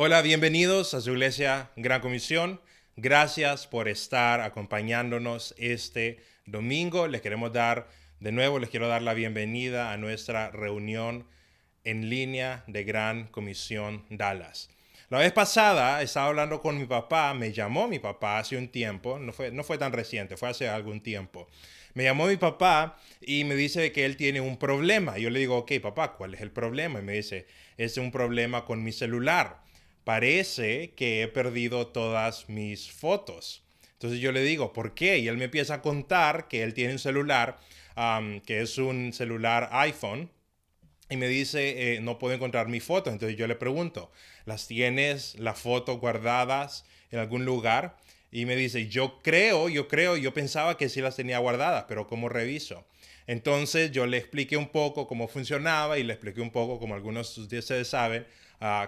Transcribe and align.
Hola, 0.00 0.22
bienvenidos 0.22 0.94
a 0.94 1.00
su 1.00 1.10
iglesia 1.10 1.72
Gran 1.74 2.00
Comisión. 2.00 2.60
Gracias 2.94 3.66
por 3.66 3.88
estar 3.88 4.40
acompañándonos 4.42 5.56
este 5.58 6.20
domingo. 6.46 7.08
Les 7.08 7.20
queremos 7.20 7.52
dar, 7.52 7.88
de 8.20 8.30
nuevo, 8.30 8.60
les 8.60 8.70
quiero 8.70 8.86
dar 8.86 9.02
la 9.02 9.12
bienvenida 9.12 9.90
a 9.90 9.96
nuestra 9.96 10.52
reunión 10.52 11.26
en 11.82 12.08
línea 12.10 12.62
de 12.68 12.84
Gran 12.84 13.26
Comisión 13.26 14.04
Dallas. 14.08 14.70
La 15.08 15.18
vez 15.18 15.32
pasada 15.32 16.00
estaba 16.00 16.28
hablando 16.28 16.60
con 16.60 16.78
mi 16.78 16.86
papá, 16.86 17.34
me 17.34 17.52
llamó 17.52 17.88
mi 17.88 17.98
papá 17.98 18.38
hace 18.38 18.56
un 18.56 18.68
tiempo, 18.68 19.18
no 19.18 19.32
fue, 19.32 19.50
no 19.50 19.64
fue 19.64 19.78
tan 19.78 19.92
reciente, 19.92 20.36
fue 20.36 20.50
hace 20.50 20.68
algún 20.68 21.00
tiempo. 21.00 21.48
Me 21.94 22.04
llamó 22.04 22.28
mi 22.28 22.36
papá 22.36 23.00
y 23.20 23.42
me 23.42 23.56
dice 23.56 23.90
que 23.90 24.04
él 24.04 24.16
tiene 24.16 24.40
un 24.40 24.58
problema. 24.58 25.18
Yo 25.18 25.28
le 25.28 25.40
digo, 25.40 25.56
ok, 25.56 25.72
papá, 25.82 26.12
¿cuál 26.12 26.34
es 26.34 26.40
el 26.40 26.52
problema? 26.52 27.00
Y 27.00 27.02
me 27.02 27.14
dice, 27.14 27.48
es 27.76 27.96
un 27.96 28.12
problema 28.12 28.64
con 28.64 28.84
mi 28.84 28.92
celular 28.92 29.66
parece 30.08 30.94
que 30.94 31.20
he 31.20 31.28
perdido 31.28 31.88
todas 31.88 32.48
mis 32.48 32.90
fotos. 32.90 33.62
Entonces 33.92 34.20
yo 34.20 34.32
le 34.32 34.42
digo, 34.42 34.72
¿por 34.72 34.94
qué? 34.94 35.18
Y 35.18 35.28
él 35.28 35.36
me 35.36 35.44
empieza 35.44 35.74
a 35.74 35.82
contar 35.82 36.48
que 36.48 36.62
él 36.62 36.72
tiene 36.72 36.94
un 36.94 36.98
celular, 36.98 37.58
que 38.46 38.62
es 38.62 38.78
un 38.78 39.12
celular 39.12 39.68
iPhone, 39.70 40.30
y 41.10 41.18
me 41.18 41.28
dice, 41.28 41.96
eh, 41.96 42.00
no 42.00 42.18
puedo 42.18 42.34
encontrar 42.34 42.68
mi 42.68 42.80
foto. 42.80 43.10
Entonces 43.10 43.36
yo 43.36 43.46
le 43.46 43.54
pregunto, 43.54 44.10
¿las 44.46 44.66
tienes 44.66 45.38
las 45.38 45.60
fotos 45.60 46.00
guardadas 46.00 46.86
en 47.10 47.18
algún 47.18 47.44
lugar? 47.44 47.98
Y 48.30 48.46
me 48.46 48.56
dice, 48.56 48.88
yo 48.88 49.18
creo, 49.22 49.68
yo 49.68 49.88
creo, 49.88 50.16
yo 50.16 50.32
pensaba 50.32 50.78
que 50.78 50.88
sí 50.88 51.02
las 51.02 51.16
tenía 51.16 51.38
guardadas, 51.38 51.84
pero 51.86 52.06
¿cómo 52.06 52.30
reviso? 52.30 52.86
Entonces 53.26 53.90
yo 53.90 54.06
le 54.06 54.16
expliqué 54.16 54.56
un 54.56 54.68
poco 54.68 55.06
cómo 55.06 55.28
funcionaba 55.28 55.98
y 55.98 56.02
le 56.02 56.14
expliqué 56.14 56.40
un 56.40 56.50
poco, 56.50 56.78
como 56.78 56.94
algunos 56.94 57.46
de 57.50 57.58
ustedes 57.58 57.88
saben, 57.88 58.26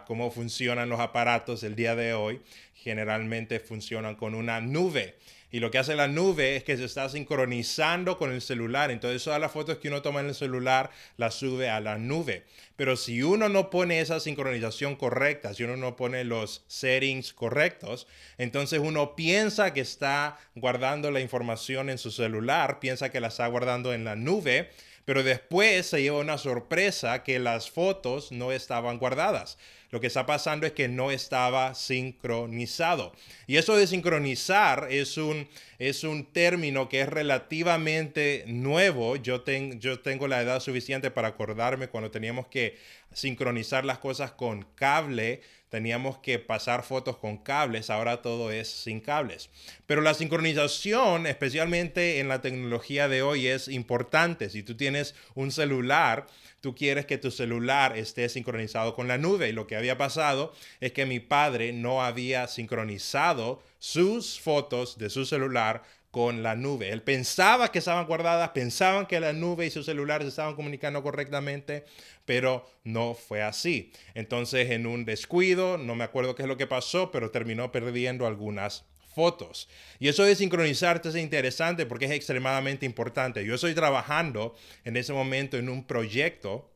cómo 0.06 0.30
funcionan 0.30 0.88
los 0.88 1.00
aparatos 1.00 1.62
el 1.62 1.76
día 1.76 1.94
de 1.94 2.14
hoy. 2.14 2.40
Generalmente 2.74 3.60
funcionan 3.60 4.16
con 4.16 4.34
una 4.34 4.60
nube. 4.60 5.16
Y 5.52 5.58
lo 5.58 5.70
que 5.72 5.78
hace 5.78 5.96
la 5.96 6.06
nube 6.06 6.54
es 6.54 6.62
que 6.62 6.76
se 6.76 6.84
está 6.84 7.08
sincronizando 7.08 8.18
con 8.18 8.32
el 8.32 8.40
celular. 8.40 8.90
Entonces 8.90 9.24
todas 9.24 9.40
las 9.40 9.50
fotos 9.50 9.78
que 9.78 9.88
uno 9.88 10.00
toma 10.00 10.20
en 10.20 10.26
el 10.26 10.34
celular 10.34 10.90
las 11.16 11.34
sube 11.34 11.68
a 11.68 11.80
la 11.80 11.98
nube. 11.98 12.44
Pero 12.76 12.96
si 12.96 13.22
uno 13.22 13.48
no 13.48 13.68
pone 13.68 14.00
esa 14.00 14.20
sincronización 14.20 14.94
correcta, 14.94 15.52
si 15.52 15.64
uno 15.64 15.76
no 15.76 15.96
pone 15.96 16.22
los 16.22 16.64
settings 16.68 17.32
correctos, 17.32 18.06
entonces 18.38 18.78
uno 18.78 19.16
piensa 19.16 19.74
que 19.74 19.80
está 19.80 20.38
guardando 20.54 21.10
la 21.10 21.20
información 21.20 21.90
en 21.90 21.98
su 21.98 22.12
celular, 22.12 22.78
piensa 22.78 23.10
que 23.10 23.20
la 23.20 23.28
está 23.28 23.46
guardando 23.48 23.92
en 23.92 24.04
la 24.04 24.14
nube 24.14 24.70
pero 25.10 25.24
después 25.24 25.86
se 25.86 26.02
lleva 26.02 26.20
una 26.20 26.38
sorpresa 26.38 27.24
que 27.24 27.40
las 27.40 27.68
fotos 27.68 28.30
no 28.30 28.52
estaban 28.52 28.98
guardadas. 28.98 29.58
Lo 29.90 30.00
que 30.00 30.06
está 30.06 30.24
pasando 30.24 30.68
es 30.68 30.72
que 30.72 30.86
no 30.86 31.10
estaba 31.10 31.74
sincronizado. 31.74 33.12
Y 33.48 33.56
eso 33.56 33.76
de 33.76 33.88
sincronizar 33.88 34.86
es 34.88 35.16
un, 35.16 35.48
es 35.80 36.04
un 36.04 36.26
término 36.26 36.88
que 36.88 37.00
es 37.00 37.08
relativamente 37.08 38.44
nuevo. 38.46 39.16
Yo, 39.16 39.42
yo 39.80 39.98
tengo 39.98 40.28
la 40.28 40.42
edad 40.42 40.60
suficiente 40.60 41.10
para 41.10 41.26
acordarme 41.26 41.88
cuando 41.88 42.12
teníamos 42.12 42.46
que 42.46 42.78
sincronizar 43.12 43.84
las 43.84 43.98
cosas 43.98 44.32
con 44.32 44.62
cable 44.74 45.42
teníamos 45.70 46.18
que 46.18 46.38
pasar 46.38 46.82
fotos 46.82 47.16
con 47.16 47.38
cables, 47.38 47.90
ahora 47.90 48.20
todo 48.20 48.50
es 48.50 48.68
sin 48.68 49.00
cables. 49.00 49.50
Pero 49.86 50.02
la 50.02 50.14
sincronización, 50.14 51.26
especialmente 51.26 52.18
en 52.18 52.28
la 52.28 52.42
tecnología 52.42 53.08
de 53.08 53.22
hoy, 53.22 53.46
es 53.46 53.68
importante. 53.68 54.50
Si 54.50 54.62
tú 54.62 54.76
tienes 54.76 55.14
un 55.34 55.52
celular, 55.52 56.26
tú 56.60 56.74
quieres 56.74 57.06
que 57.06 57.18
tu 57.18 57.30
celular 57.30 57.96
esté 57.96 58.28
sincronizado 58.28 58.94
con 58.94 59.06
la 59.06 59.16
nube. 59.16 59.48
Y 59.48 59.52
lo 59.52 59.68
que 59.68 59.76
había 59.76 59.96
pasado 59.96 60.52
es 60.80 60.92
que 60.92 61.06
mi 61.06 61.20
padre 61.20 61.72
no 61.72 62.02
había 62.02 62.48
sincronizado 62.48 63.62
sus 63.78 64.40
fotos 64.40 64.98
de 64.98 65.08
su 65.08 65.24
celular 65.24 65.82
con 66.10 66.42
la 66.42 66.56
nube. 66.56 66.90
Él 66.90 67.02
pensaba 67.02 67.70
que 67.70 67.78
estaban 67.78 68.06
guardadas, 68.06 68.50
pensaban 68.50 69.06
que 69.06 69.20
la 69.20 69.32
nube 69.32 69.66
y 69.66 69.70
su 69.70 69.82
celular 69.82 70.22
se 70.22 70.28
estaban 70.28 70.56
comunicando 70.56 71.02
correctamente, 71.02 71.84
pero 72.24 72.68
no 72.84 73.14
fue 73.14 73.42
así. 73.42 73.92
Entonces, 74.14 74.70
en 74.70 74.86
un 74.86 75.04
descuido, 75.04 75.78
no 75.78 75.94
me 75.94 76.04
acuerdo 76.04 76.34
qué 76.34 76.42
es 76.42 76.48
lo 76.48 76.56
que 76.56 76.66
pasó, 76.66 77.10
pero 77.10 77.30
terminó 77.30 77.70
perdiendo 77.70 78.26
algunas 78.26 78.84
fotos. 79.14 79.68
Y 79.98 80.08
eso 80.08 80.24
de 80.24 80.36
sincronizarte 80.36 81.08
es 81.08 81.16
interesante 81.16 81.86
porque 81.86 82.06
es 82.06 82.12
extremadamente 82.12 82.86
importante. 82.86 83.44
Yo 83.44 83.54
estoy 83.54 83.74
trabajando 83.74 84.56
en 84.84 84.96
ese 84.96 85.12
momento 85.12 85.56
en 85.56 85.68
un 85.68 85.84
proyecto 85.84 86.69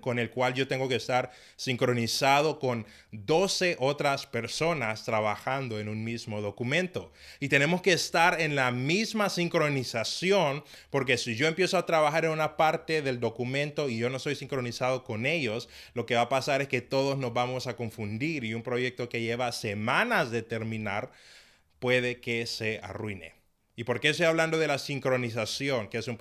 con 0.00 0.18
el 0.18 0.30
cual 0.30 0.54
yo 0.54 0.68
tengo 0.68 0.88
que 0.88 0.96
estar 0.96 1.30
sincronizado 1.56 2.58
con 2.58 2.86
12 3.12 3.76
otras 3.78 4.26
personas 4.26 5.04
trabajando 5.04 5.80
en 5.80 5.88
un 5.88 6.04
mismo 6.04 6.40
documento. 6.40 7.12
Y 7.40 7.48
tenemos 7.48 7.82
que 7.82 7.92
estar 7.92 8.40
en 8.40 8.56
la 8.56 8.70
misma 8.70 9.28
sincronización, 9.28 10.64
porque 10.90 11.18
si 11.18 11.36
yo 11.36 11.46
empiezo 11.46 11.76
a 11.76 11.86
trabajar 11.86 12.24
en 12.24 12.30
una 12.30 12.56
parte 12.56 13.02
del 13.02 13.20
documento 13.20 13.88
y 13.88 13.98
yo 13.98 14.10
no 14.10 14.18
soy 14.18 14.34
sincronizado 14.34 15.04
con 15.04 15.26
ellos, 15.26 15.68
lo 15.94 16.06
que 16.06 16.14
va 16.14 16.22
a 16.22 16.28
pasar 16.28 16.62
es 16.62 16.68
que 16.68 16.80
todos 16.80 17.18
nos 17.18 17.32
vamos 17.32 17.66
a 17.66 17.76
confundir 17.76 18.44
y 18.44 18.54
un 18.54 18.62
proyecto 18.62 19.08
que 19.08 19.20
lleva 19.20 19.52
semanas 19.52 20.30
de 20.30 20.42
terminar 20.42 21.10
puede 21.78 22.20
que 22.20 22.46
se 22.46 22.80
arruine. 22.82 23.43
¿Y 23.76 23.84
por 23.84 24.00
qué 24.00 24.10
estoy 24.10 24.26
hablando 24.26 24.58
de 24.58 24.68
la 24.68 24.78
sincronización, 24.78 25.88
que 25.88 25.98
es, 25.98 26.06
un, 26.06 26.16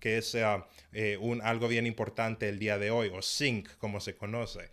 que 0.00 0.18
es 0.18 0.34
eh, 0.34 1.16
un, 1.20 1.40
algo 1.42 1.68
bien 1.68 1.86
importante 1.86 2.48
el 2.48 2.58
día 2.58 2.78
de 2.78 2.90
hoy, 2.90 3.10
o 3.14 3.22
sync, 3.22 3.68
como 3.78 4.00
se 4.00 4.16
conoce? 4.16 4.70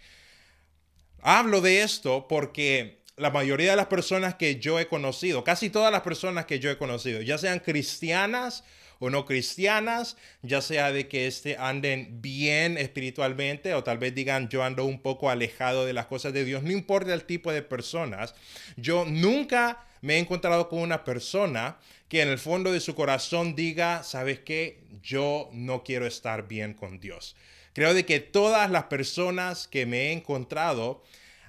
Hablo 1.21 1.61
de 1.61 1.83
esto 1.83 2.27
porque 2.27 2.99
la 3.17 3.29
mayoría 3.29 3.71
de 3.71 3.77
las 3.77 3.87
personas 3.87 4.35
que 4.35 4.59
yo 4.59 4.79
he 4.79 4.87
conocido, 4.87 5.43
casi 5.43 5.69
todas 5.69 5.91
las 5.91 6.01
personas 6.01 6.45
que 6.45 6.59
yo 6.59 6.69
he 6.69 6.77
conocido, 6.77 7.21
ya 7.21 7.37
sean 7.37 7.59
cristianas 7.59 8.63
o 8.99 9.09
no 9.09 9.25
cristianas, 9.25 10.17
ya 10.41 10.61
sea 10.61 10.91
de 10.91 11.07
que 11.07 11.27
este, 11.27 11.57
anden 11.57 12.21
bien 12.21 12.77
espiritualmente 12.77 13.73
o 13.73 13.83
tal 13.83 13.97
vez 13.97 14.15
digan 14.15 14.49
yo 14.49 14.63
ando 14.63 14.85
un 14.85 15.01
poco 15.01 15.29
alejado 15.29 15.85
de 15.85 15.93
las 15.93 16.05
cosas 16.07 16.33
de 16.33 16.45
Dios, 16.45 16.63
no 16.63 16.71
importa 16.71 17.13
el 17.13 17.25
tipo 17.25 17.51
de 17.51 17.61
personas, 17.61 18.35
yo 18.77 19.05
nunca 19.05 19.85
me 20.05 20.17
he 20.17 20.19
encontrado 20.19 20.69
con 20.69 20.79
una 20.79 21.03
persona 21.03 21.79
que 22.07 22.21
en 22.21 22.29
el 22.29 22.37
fondo 22.37 22.71
de 22.71 22.79
su 22.79 22.93
corazón 22.93 23.55
diga, 23.55 24.03
¿sabes 24.03 24.39
qué? 24.39 24.83
Yo 25.01 25.49
no 25.51 25.83
quiero 25.83 26.05
estar 26.05 26.47
bien 26.47 26.75
con 26.75 26.99
Dios. 26.99 27.35
Creo 27.73 27.95
de 27.95 28.05
que 28.05 28.19
todas 28.19 28.69
las 28.69 28.83
personas 28.83 29.67
que 29.67 29.87
me 29.87 30.03
he 30.03 30.11
encontrado 30.11 31.03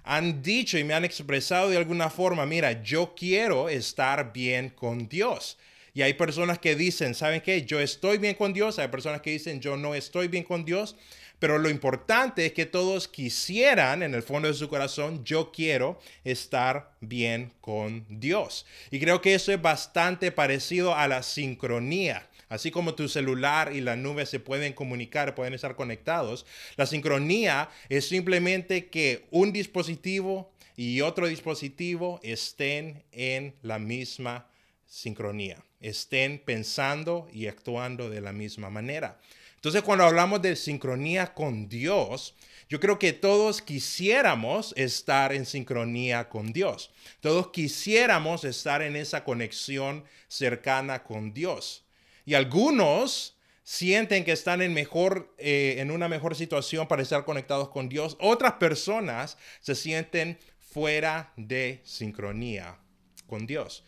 han 0.05 0.43
dicho 0.43 0.79
y 0.79 0.85
me 0.85 0.95
han 0.95 1.05
expresado 1.05 1.69
de 1.69 1.77
alguna 1.77 2.09
forma, 2.09 2.47
mira, 2.47 2.83
yo 2.83 3.15
quiero 3.15 3.69
estar 3.69 4.33
bien 4.33 4.71
con 4.71 5.07
Dios. 5.07 5.59
Y 5.93 6.01
hay 6.01 6.15
personas 6.15 6.59
que 6.59 6.77
dicen, 6.77 7.15
¿saben 7.15 7.43
qué? 7.43 7.67
Yo 7.67 7.79
estoy 7.79 8.17
bien 8.17 8.37
con 8.37 8.55
Dios. 8.55 8.79
Hay 8.79 8.89
personas 8.89 9.21
que 9.21 9.33
dicen, 9.33 9.61
yo 9.61 9.77
no 9.77 9.95
estoy 9.95 10.29
bien 10.29 10.45
con 10.45 10.65
Dios. 10.65 10.97
Pero 11.39 11.59
lo 11.59 11.69
importante 11.69 12.47
es 12.47 12.53
que 12.53 12.65
todos 12.65 13.09
quisieran, 13.09 14.03
en 14.03 14.15
el 14.15 14.23
fondo 14.23 14.49
de 14.49 14.55
su 14.55 14.69
corazón, 14.69 15.23
yo 15.25 15.53
quiero 15.53 15.99
estar 16.25 16.97
bien 17.01 17.53
con 17.61 18.07
Dios. 18.09 18.65
Y 18.91 19.01
creo 19.01 19.21
que 19.21 19.35
eso 19.35 19.53
es 19.53 19.61
bastante 19.61 20.33
parecido 20.33 20.95
a 20.95 21.09
la 21.09 21.23
sincronía. 21.23 22.29
Así 22.49 22.71
como 22.71 22.95
tu 22.95 23.09
celular 23.09 23.73
y 23.73 23.81
la 23.81 23.97
nube 23.97 24.25
se 24.25 24.39
pueden 24.39 24.73
comunicar, 24.73 25.35
pueden 25.35 25.53
estar 25.53 25.75
conectados, 25.75 26.47
la 26.77 26.87
sincronía 26.87 27.69
es 27.89 28.09
simplemente 28.09 28.87
que 28.87 29.27
un 29.31 29.53
dispositivo 29.53 30.53
y 30.77 31.01
otro 31.01 31.27
dispositivo 31.27 32.21
estén 32.23 33.03
en 33.11 33.57
la 33.63 33.81
misma 33.81 34.47
sincronía, 34.87 35.65
estén 35.81 36.39
pensando 36.39 37.29
y 37.33 37.49
actuando 37.49 38.11
de 38.11 38.21
la 38.21 38.33
misma 38.33 38.71
manera. 38.71 39.19
Entonces, 39.67 39.83
cuando 39.83 40.05
hablamos 40.05 40.41
de 40.43 40.55
sincronía 40.55 41.35
con 41.35 41.69
Dios, 41.69 42.37
yo 42.69 42.79
creo 42.79 43.01
que 43.01 43.13
todos 43.13 43.61
quisiéramos 43.61 44.73
estar 44.77 45.33
en 45.33 45.45
sincronía 45.45 46.29
con 46.29 46.53
Dios. 46.53 46.93
Todos 47.19 47.49
quisiéramos 47.49 48.45
estar 48.45 48.81
en 48.81 48.95
esa 48.95 49.25
conexión 49.25 50.05
cercana 50.29 51.03
con 51.03 51.35
Dios. 51.35 51.85
Y 52.25 52.35
algunos 52.35 53.39
sienten 53.65 54.25
que 54.25 54.31
están 54.31 54.63
en, 54.63 54.73
mejor, 54.73 55.35
eh, 55.37 55.75
en 55.79 55.91
una 55.91 56.09
mejor 56.09 56.37
situación 56.37 56.87
para 56.87 57.03
estar 57.03 57.25
conectados 57.25 57.69
con 57.71 57.89
Dios. 57.89 58.17
Otras 58.21 58.53
personas 58.53 59.37
se 59.61 59.75
sienten 59.75 60.39
fuera 60.61 61.33
de 61.37 61.81
sincronía 61.83 62.79
con 63.27 63.49
Dios. 63.49 63.83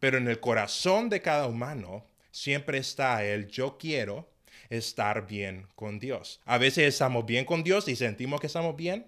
Pero 0.00 0.16
en 0.16 0.26
el 0.26 0.40
corazón 0.40 1.10
de 1.10 1.20
cada 1.20 1.48
humano 1.48 2.06
siempre 2.30 2.78
está 2.78 3.22
el 3.26 3.46
yo 3.48 3.76
quiero 3.76 4.37
estar 4.70 5.26
bien 5.26 5.66
con 5.74 5.98
Dios. 5.98 6.40
A 6.44 6.58
veces 6.58 6.84
estamos 6.84 7.26
bien 7.26 7.44
con 7.44 7.62
Dios 7.62 7.88
y 7.88 7.96
sentimos 7.96 8.40
que 8.40 8.46
estamos 8.46 8.76
bien. 8.76 9.06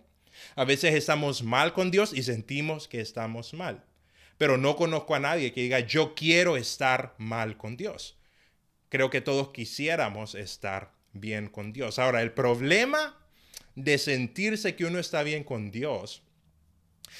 A 0.55 0.65
veces 0.65 0.95
estamos 0.95 1.43
mal 1.43 1.73
con 1.73 1.91
Dios 1.91 2.13
y 2.15 2.23
sentimos 2.23 2.89
que 2.89 3.01
estamos 3.01 3.53
mal. 3.53 3.85
Pero 4.39 4.57
no 4.57 4.77
conozco 4.77 5.15
a 5.15 5.21
nadie 5.21 5.53
que 5.53 5.63
diga, 5.63 5.81
yo 5.81 6.15
quiero 6.15 6.57
estar 6.57 7.15
mal 7.19 7.57
con 7.57 7.77
Dios. 7.77 8.17
Creo 8.89 9.11
que 9.11 9.21
todos 9.21 9.51
quisiéramos 9.51 10.35
estar 10.35 10.93
bien 11.13 11.49
con 11.49 11.73
Dios. 11.73 11.99
Ahora, 11.99 12.23
el 12.23 12.33
problema 12.33 13.19
de 13.75 13.99
sentirse 13.99 14.77
que 14.77 14.85
uno 14.85 14.99
está 14.99 15.23
bien 15.23 15.45
con 15.45 15.71
Dios 15.71 16.23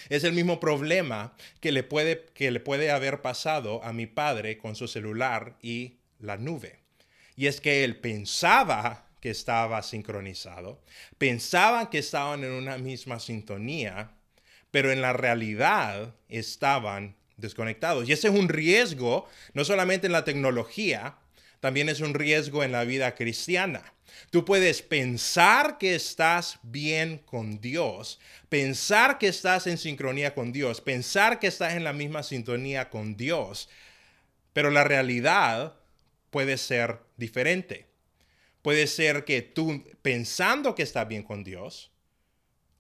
Es 0.09 0.25
el 0.25 0.33
mismo 0.33 0.61
problema 0.61 1.35
que 1.61 1.73
le 1.73 1.83
puede, 1.83 2.27
que 2.33 2.51
le 2.51 2.61
puede 2.61 2.91
haber 2.91 3.23
pasado 3.23 3.83
a 3.85 3.93
mi 3.93 4.07
padre 4.07 4.57
con 4.57 4.77
su 4.77 4.87
celular 4.89 5.57
y 5.63 5.99
la 6.21 6.37
nube. 6.37 6.81
Y 7.41 7.47
es 7.47 7.63
que 7.63 7.85
él 7.85 7.97
pensaba 7.97 9.07
que 9.19 9.31
estaba 9.31 9.83
sincronizado, 9.83 10.79
pensaban 11.17 11.87
que 11.87 11.97
estaban 11.97 12.45
en 12.45 12.51
una 12.51 12.77
misma 12.77 13.19
sintonía, 13.19 14.11
pero 14.71 14.93
en 14.93 15.01
la 15.01 15.15
realidad 15.15 16.15
estaban 16.29 17.17
desconectados. 17.39 18.07
Y 18.07 18.13
ese 18.13 18.29
es 18.29 18.35
un 18.35 18.51
riesgo, 18.51 19.27
no 19.55 19.65
solamente 19.65 20.07
en 20.07 20.13
la 20.13 20.27
tecnología, 20.27 21.17
también 21.61 21.89
es 21.89 22.01
un 22.01 22.13
riesgo 22.13 22.63
en 22.63 22.73
la 22.73 22.85
vida 22.85 23.15
cristiana. 23.15 23.95
Tú 24.29 24.45
puedes 24.45 24.83
pensar 24.83 25.79
que 25.79 25.95
estás 25.95 26.59
bien 26.63 27.23
con 27.25 27.59
Dios, 27.63 28.21
pensar 28.51 29.17
que 29.17 29.29
estás 29.29 29.67
en 29.67 29.79
sincronía 29.79 30.35
con 30.35 30.53
Dios, 30.53 30.83
pensar 30.83 31.39
que 31.39 31.47
estás 31.47 31.73
en 31.73 31.85
la 31.85 31.95
misma 31.95 32.23
sintonía 32.23 32.91
con 32.91 33.17
Dios, 33.17 33.71
pero 34.53 34.71
la 34.71 34.85
realidad 34.85 35.80
puede 36.31 36.57
ser 36.57 37.01
diferente. 37.17 37.87
Puede 38.63 38.87
ser 38.87 39.25
que 39.25 39.43
tú 39.43 39.85
pensando 40.03 40.75
que 40.75 40.83
estás 40.83 41.09
bien 41.09 41.23
con 41.23 41.45
Dios, 41.45 41.91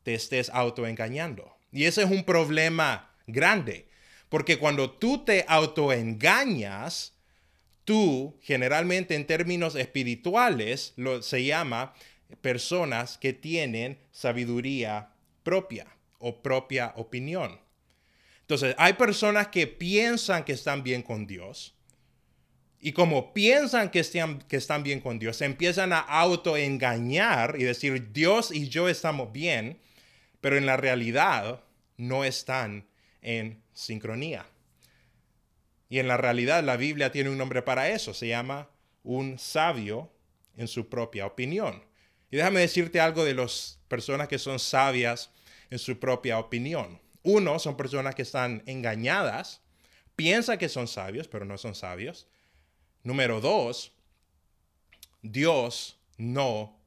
te 0.02 0.14
estés 0.14 0.50
autoengañando. 0.50 1.56
Y 1.72 1.84
ese 1.84 2.02
es 2.02 2.10
un 2.10 2.24
problema 2.24 3.14
grande, 3.26 3.86
porque 4.28 4.58
cuando 4.58 4.90
tú 4.90 5.24
te 5.24 5.44
autoengañas, 5.48 7.14
tú 7.84 8.38
generalmente 8.42 9.14
en 9.14 9.26
términos 9.26 9.74
espirituales 9.74 10.94
se 11.22 11.44
llama 11.44 11.94
personas 12.40 13.18
que 13.18 13.32
tienen 13.32 13.98
sabiduría 14.12 15.10
propia 15.42 15.86
o 16.18 16.42
propia 16.42 16.92
opinión. 16.96 17.58
Entonces, 18.42 18.74
hay 18.78 18.94
personas 18.94 19.48
que 19.48 19.66
piensan 19.66 20.44
que 20.44 20.52
están 20.52 20.82
bien 20.82 21.02
con 21.02 21.26
Dios 21.26 21.74
y 22.80 22.92
como 22.92 23.34
piensan 23.34 23.90
que 23.90 24.00
están, 24.00 24.38
que 24.40 24.56
están 24.56 24.82
bien 24.82 25.00
con 25.00 25.18
Dios, 25.18 25.36
se 25.36 25.44
empiezan 25.44 25.92
a 25.92 25.98
autoengañar 26.00 27.56
y 27.58 27.64
decir, 27.64 28.12
Dios 28.12 28.50
y 28.50 28.68
yo 28.68 28.88
estamos 28.88 29.32
bien, 29.32 29.78
pero 30.40 30.56
en 30.56 30.64
la 30.64 30.78
realidad 30.78 31.60
no 31.98 32.24
están 32.24 32.86
en 33.20 33.62
sincronía. 33.74 34.46
Y 35.90 35.98
en 35.98 36.08
la 36.08 36.16
realidad 36.16 36.64
la 36.64 36.78
Biblia 36.78 37.12
tiene 37.12 37.28
un 37.28 37.36
nombre 37.36 37.60
para 37.60 37.90
eso, 37.90 38.14
se 38.14 38.28
llama 38.28 38.70
un 39.02 39.38
sabio 39.38 40.10
en 40.56 40.66
su 40.66 40.88
propia 40.88 41.26
opinión. 41.26 41.84
Y 42.30 42.36
déjame 42.36 42.60
decirte 42.60 43.00
algo 43.00 43.24
de 43.24 43.34
las 43.34 43.78
personas 43.88 44.28
que 44.28 44.38
son 44.38 44.58
sabias 44.58 45.30
en 45.68 45.78
su 45.78 45.98
propia 45.98 46.38
opinión. 46.38 47.00
Uno, 47.22 47.58
son 47.58 47.76
personas 47.76 48.14
que 48.14 48.22
están 48.22 48.62
engañadas, 48.64 49.60
piensan 50.16 50.56
que 50.56 50.70
son 50.70 50.88
sabios, 50.88 51.28
pero 51.28 51.44
no 51.44 51.58
son 51.58 51.74
sabios. 51.74 52.28
Número 53.02 53.40
dos, 53.40 53.92
Dios 55.22 55.98
no 56.18 56.78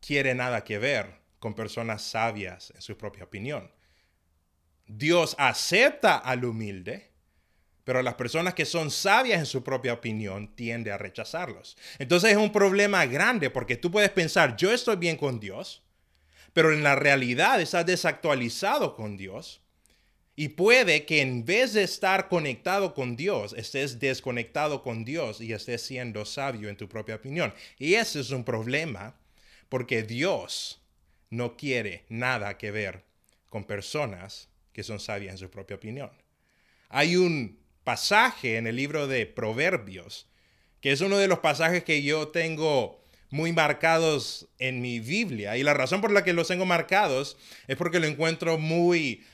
quiere 0.00 0.34
nada 0.34 0.64
que 0.64 0.78
ver 0.78 1.20
con 1.38 1.54
personas 1.54 2.02
sabias 2.02 2.72
en 2.74 2.82
su 2.82 2.96
propia 2.96 3.24
opinión. 3.24 3.70
Dios 4.86 5.34
acepta 5.38 6.18
al 6.18 6.44
humilde, 6.44 7.10
pero 7.84 8.02
las 8.02 8.14
personas 8.14 8.54
que 8.54 8.64
son 8.64 8.90
sabias 8.90 9.40
en 9.40 9.46
su 9.46 9.64
propia 9.64 9.94
opinión 9.94 10.54
tienden 10.54 10.92
a 10.92 10.98
rechazarlos. 10.98 11.76
Entonces 11.98 12.32
es 12.32 12.36
un 12.36 12.52
problema 12.52 13.06
grande 13.06 13.50
porque 13.50 13.76
tú 13.76 13.90
puedes 13.90 14.10
pensar, 14.10 14.56
yo 14.56 14.72
estoy 14.72 14.96
bien 14.96 15.16
con 15.16 15.40
Dios, 15.40 15.82
pero 16.52 16.72
en 16.72 16.82
la 16.82 16.94
realidad 16.94 17.60
estás 17.60 17.86
desactualizado 17.86 18.94
con 18.94 19.16
Dios. 19.16 19.61
Y 20.34 20.48
puede 20.48 21.04
que 21.04 21.20
en 21.20 21.44
vez 21.44 21.74
de 21.74 21.82
estar 21.82 22.28
conectado 22.28 22.94
con 22.94 23.16
Dios, 23.16 23.54
estés 23.56 23.98
desconectado 23.98 24.82
con 24.82 25.04
Dios 25.04 25.40
y 25.40 25.52
estés 25.52 25.82
siendo 25.82 26.24
sabio 26.24 26.70
en 26.70 26.76
tu 26.76 26.88
propia 26.88 27.16
opinión. 27.16 27.52
Y 27.78 27.94
ese 27.94 28.20
es 28.20 28.30
un 28.30 28.44
problema 28.44 29.14
porque 29.68 30.02
Dios 30.02 30.82
no 31.28 31.56
quiere 31.56 32.04
nada 32.08 32.56
que 32.56 32.70
ver 32.70 33.04
con 33.48 33.64
personas 33.64 34.48
que 34.72 34.82
son 34.82 35.00
sabias 35.00 35.32
en 35.32 35.38
su 35.38 35.50
propia 35.50 35.76
opinión. 35.76 36.10
Hay 36.88 37.16
un 37.16 37.58
pasaje 37.84 38.56
en 38.56 38.66
el 38.66 38.76
libro 38.76 39.06
de 39.06 39.26
Proverbios, 39.26 40.28
que 40.80 40.92
es 40.92 41.00
uno 41.00 41.18
de 41.18 41.28
los 41.28 41.40
pasajes 41.40 41.84
que 41.84 42.02
yo 42.02 42.28
tengo 42.28 43.02
muy 43.30 43.52
marcados 43.52 44.48
en 44.58 44.80
mi 44.80 45.00
Biblia. 45.00 45.56
Y 45.56 45.62
la 45.62 45.74
razón 45.74 46.00
por 46.00 46.12
la 46.12 46.22
que 46.22 46.32
los 46.32 46.48
tengo 46.48 46.66
marcados 46.66 47.36
es 47.66 47.76
porque 47.76 48.00
lo 48.00 48.06
encuentro 48.06 48.58
muy 48.58 49.24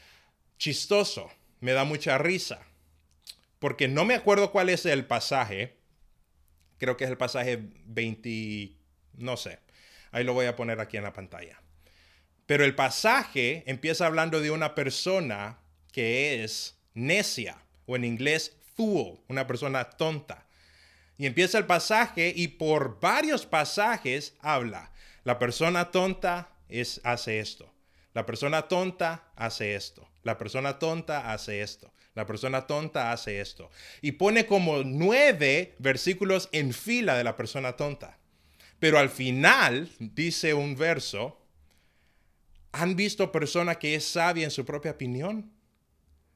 chistoso, 0.58 1.31
me 1.60 1.72
da 1.72 1.84
mucha 1.84 2.19
risa. 2.19 2.60
Porque 3.58 3.88
no 3.88 4.05
me 4.05 4.14
acuerdo 4.14 4.52
cuál 4.52 4.69
es 4.69 4.87
el 4.87 5.06
pasaje. 5.06 5.78
Creo 6.78 6.96
que 6.96 7.05
es 7.05 7.10
el 7.10 7.16
pasaje 7.16 7.58
20, 7.87 8.72
no 9.14 9.37
sé. 9.37 9.58
Ahí 10.12 10.25
lo 10.25 10.34
voy 10.34 10.46
a 10.46 10.56
poner 10.56 10.81
aquí 10.81 10.96
en 10.96 11.02
la 11.02 11.12
pantalla. 11.12 11.60
Pero 12.46 12.64
el 12.64 12.75
pasaje 12.75 13.64
empieza 13.66 14.06
hablando 14.06 14.40
de 14.40 14.50
una 14.50 14.75
persona 14.75 15.58
que 15.93 16.44
es 16.44 16.78
necia 16.94 17.58
o 17.87 17.96
en 17.96 18.05
inglés 18.05 18.56
fool, 18.76 19.20
una 19.28 19.46
persona 19.46 19.90
tonta. 19.90 20.46
Y 21.19 21.26
empieza 21.26 21.58
el 21.58 21.66
pasaje 21.66 22.32
y 22.34 22.49
por 22.49 23.00
varios 23.00 23.44
pasajes 23.44 24.34
habla, 24.40 24.93
la 25.25 25.38
persona 25.38 25.90
tonta 25.90 26.52
es, 26.69 27.00
hace 27.02 27.40
esto, 27.40 27.75
la 28.19 28.26
persona 28.26 28.67
tonta 28.67 29.31
hace 29.37 29.76
esto, 29.76 30.09
la 30.25 30.37
persona 30.37 30.81
tonta 30.81 31.32
hace 31.32 31.62
esto, 31.62 31.93
la 32.17 32.26
persona 32.26 32.67
tonta 32.67 33.12
hace 33.12 33.41
esto. 33.41 33.70
Y 34.03 34.11
pone 34.11 34.44
como 34.44 34.82
nueve 34.82 35.76
versículos 35.79 36.49
en 36.50 36.73
fila 36.73 37.17
de 37.17 37.23
la 37.23 37.37
persona 37.37 37.76
tonta. 37.76 38.19
Pero 38.81 38.99
al 38.99 39.09
final 39.09 39.88
dice 40.00 40.53
un 40.53 40.75
verso, 40.75 41.41
¿han 42.73 42.97
visto 42.97 43.31
persona 43.31 43.76
que 43.76 43.94
es 43.94 44.05
sabia 44.05 44.43
en 44.43 44.50
su 44.50 44.65
propia 44.65 44.91
opinión? 44.91 45.53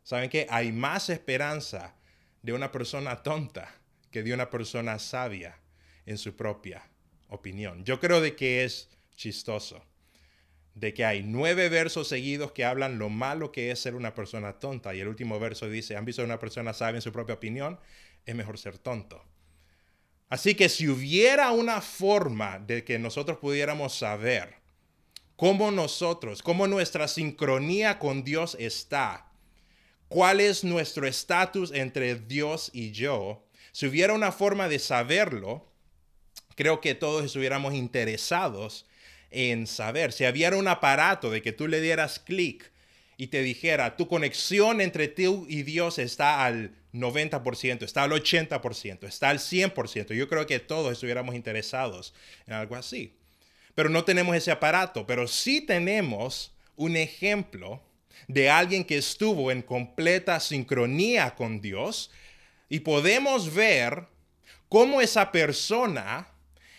¿Saben 0.05 0.31
que 0.31 0.47
Hay 0.51 0.71
más 0.71 1.11
esperanza 1.11 1.97
de 2.43 2.53
una 2.53 2.71
persona 2.71 3.25
tonta 3.25 3.75
que 4.13 4.23
de 4.23 4.33
una 4.33 4.51
persona 4.51 5.01
sabia 5.01 5.59
en 6.07 6.17
su 6.17 6.37
propia 6.37 6.89
opinión. 7.27 7.83
Yo 7.85 7.99
creo 7.99 8.21
de 8.21 8.37
que 8.37 8.63
es 8.63 8.89
chistoso, 9.17 9.85
de 10.75 10.95
que 10.95 11.05
hay 11.05 11.23
nueve 11.23 11.69
versos 11.69 12.09
seguidos 12.09 12.53
que 12.53 12.65
hablan 12.65 12.99
lo 12.99 13.09
malo 13.09 13.53
que 13.53 13.71
es 13.71 13.81
ser 13.81 13.95
una 13.95 14.15
persona 14.15 14.55
tonta 14.55 14.95
y 14.95 15.01
el 15.01 15.09
último 15.09 15.39
verso 15.39 15.69
dice, 15.69 15.97
¿han 15.97 16.05
visto 16.05 16.25
una 16.25 16.39
persona 16.39 16.73
sabia 16.73 16.97
en 16.97 17.03
su 17.03 17.13
propia 17.13 17.35
opinión? 17.35 17.79
Es 18.25 18.35
mejor 18.35 18.59
ser 18.59 18.79
tonto. 18.79 19.23
Así 20.29 20.55
que 20.55 20.71
si 20.71 20.89
hubiera 20.89 21.51
una 21.51 21.83
forma 21.83 22.59
de 22.59 22.85
que 22.85 22.99
nosotros 22.99 23.37
pudiéramos 23.39 23.95
saber 23.95 24.55
cómo 25.37 25.71
nosotros, 25.71 26.43
cómo 26.43 26.67
nuestra 26.67 27.07
sincronía 27.07 27.99
con 27.99 28.25
Dios 28.25 28.57
está, 28.59 29.31
cuál 30.09 30.41
es 30.41 30.65
nuestro 30.65 31.07
estatus 31.07 31.71
entre 31.73 32.15
Dios 32.15 32.71
y 32.73 32.93
yo, 32.93 33.45
si 33.73 33.87
hubiera 33.87 34.15
una 34.15 34.33
forma 34.33 34.69
de 34.69 34.79
saberlo, 34.79 35.71
creo 36.55 36.81
que 36.81 36.95
todos 36.95 37.25
estuviéramos 37.25 37.75
interesados 37.75 38.87
en 39.33 39.67
saber. 39.67 40.13
Si 40.13 40.27
hubiera 40.27 40.57
un 40.57 40.69
aparato 40.69 41.31
de 41.31 41.43
que 41.43 41.53
tú 41.53 41.67
le 41.67 41.81
dieras 41.81 42.19
clic 42.19 42.71
y 43.17 43.29
te 43.29 43.43
dijera, 43.43 43.97
tu 43.97 44.09
conexión 44.09 44.81
entre 44.81 45.09
tú 45.09 45.47
y 45.49 45.63
Dios 45.63 45.99
está 45.99 46.45
al 46.45 46.73
90%, 46.93 47.83
está 47.83 48.05
al 48.05 48.13
80%, 48.13 49.05
está 49.05 49.31
al 49.31 49.39
100%, 49.39 50.15
yo 50.15 50.29
creo 50.29 50.47
que 50.47 50.59
todos 50.59 50.93
estuviéramos 50.93 51.35
interesados 51.35 52.15
en 52.47 52.55
algo 52.55 52.77
así. 52.77 53.17
Pero 53.75 53.89
no 53.89 54.05
tenemos 54.05 54.37
ese 54.37 54.51
aparato, 54.51 55.07
pero 55.07 55.27
sí 55.27 55.63
tenemos 55.63 56.53
un 56.77 56.97
ejemplo 56.97 57.83
de 58.29 58.51
alguien 58.51 58.85
que 58.85 58.99
estuvo 58.99 59.51
en 59.51 59.63
completa 59.63 60.39
sincronía 60.41 61.35
con 61.35 61.61
Dios 61.61 62.11
y 62.69 62.81
podemos 62.81 63.53
ver 63.55 64.07
cómo 64.69 65.01
esa 65.01 65.33
persona 65.33 66.32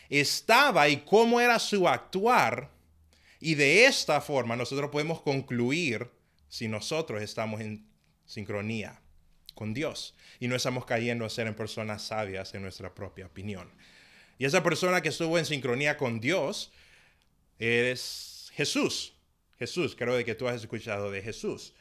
estaba 0.10 0.90
y 0.90 0.98
cómo 0.98 1.40
era 1.40 1.60
su 1.60 1.88
actuar 1.88 2.70
y 3.40 3.56
de 3.56 3.86
esta 3.86 4.22
forma 4.22 4.56
nosotros 4.56 4.90
podemos 4.90 5.22
concluir 5.22 6.10
si 6.48 6.70
nosotros 6.70 7.22
estamos 7.22 7.60
en 7.60 7.86
sincronía 8.26 9.02
con 9.54 9.74
Dios 9.74 10.16
y 10.40 10.48
no 10.48 10.56
estamos 10.56 10.86
cayendo 10.86 11.26
a 11.26 11.30
ser 11.30 11.48
en 11.48 11.54
personas 11.54 12.04
sabias 12.04 12.54
en 12.54 12.62
nuestra 12.62 12.96
propia 12.96 13.26
opinión. 13.26 13.70
Y 14.38 14.46
esa 14.46 14.64
persona 14.64 15.02
que 15.02 15.10
estuvo 15.10 15.38
en 15.38 15.46
sincronía 15.46 15.98
con 15.98 16.20
Dios 16.20 16.72
es 17.60 18.50
Jesús. 18.54 19.14
Jesús, 19.60 19.96
creo 19.98 20.16
de 20.16 20.26
que 20.26 20.36
tú 20.36 20.48
has 20.48 20.62
escuchado 20.62 21.12
de 21.12 21.22
Jesús. 21.22 21.74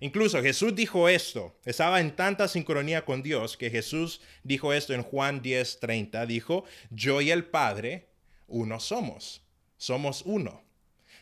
Incluso 0.00 0.42
Jesús 0.42 0.74
dijo 0.74 1.08
esto, 1.08 1.58
estaba 1.64 2.00
en 2.00 2.14
tanta 2.14 2.48
sincronía 2.48 3.04
con 3.04 3.22
Dios 3.22 3.56
que 3.56 3.70
Jesús 3.70 4.20
dijo 4.42 4.72
esto 4.72 4.92
en 4.92 5.02
Juan 5.02 5.42
10:30, 5.42 6.26
dijo, 6.26 6.64
yo 6.90 7.20
y 7.20 7.30
el 7.30 7.44
Padre 7.44 8.08
uno 8.46 8.78
somos, 8.78 9.42
somos 9.76 10.22
uno. 10.26 10.62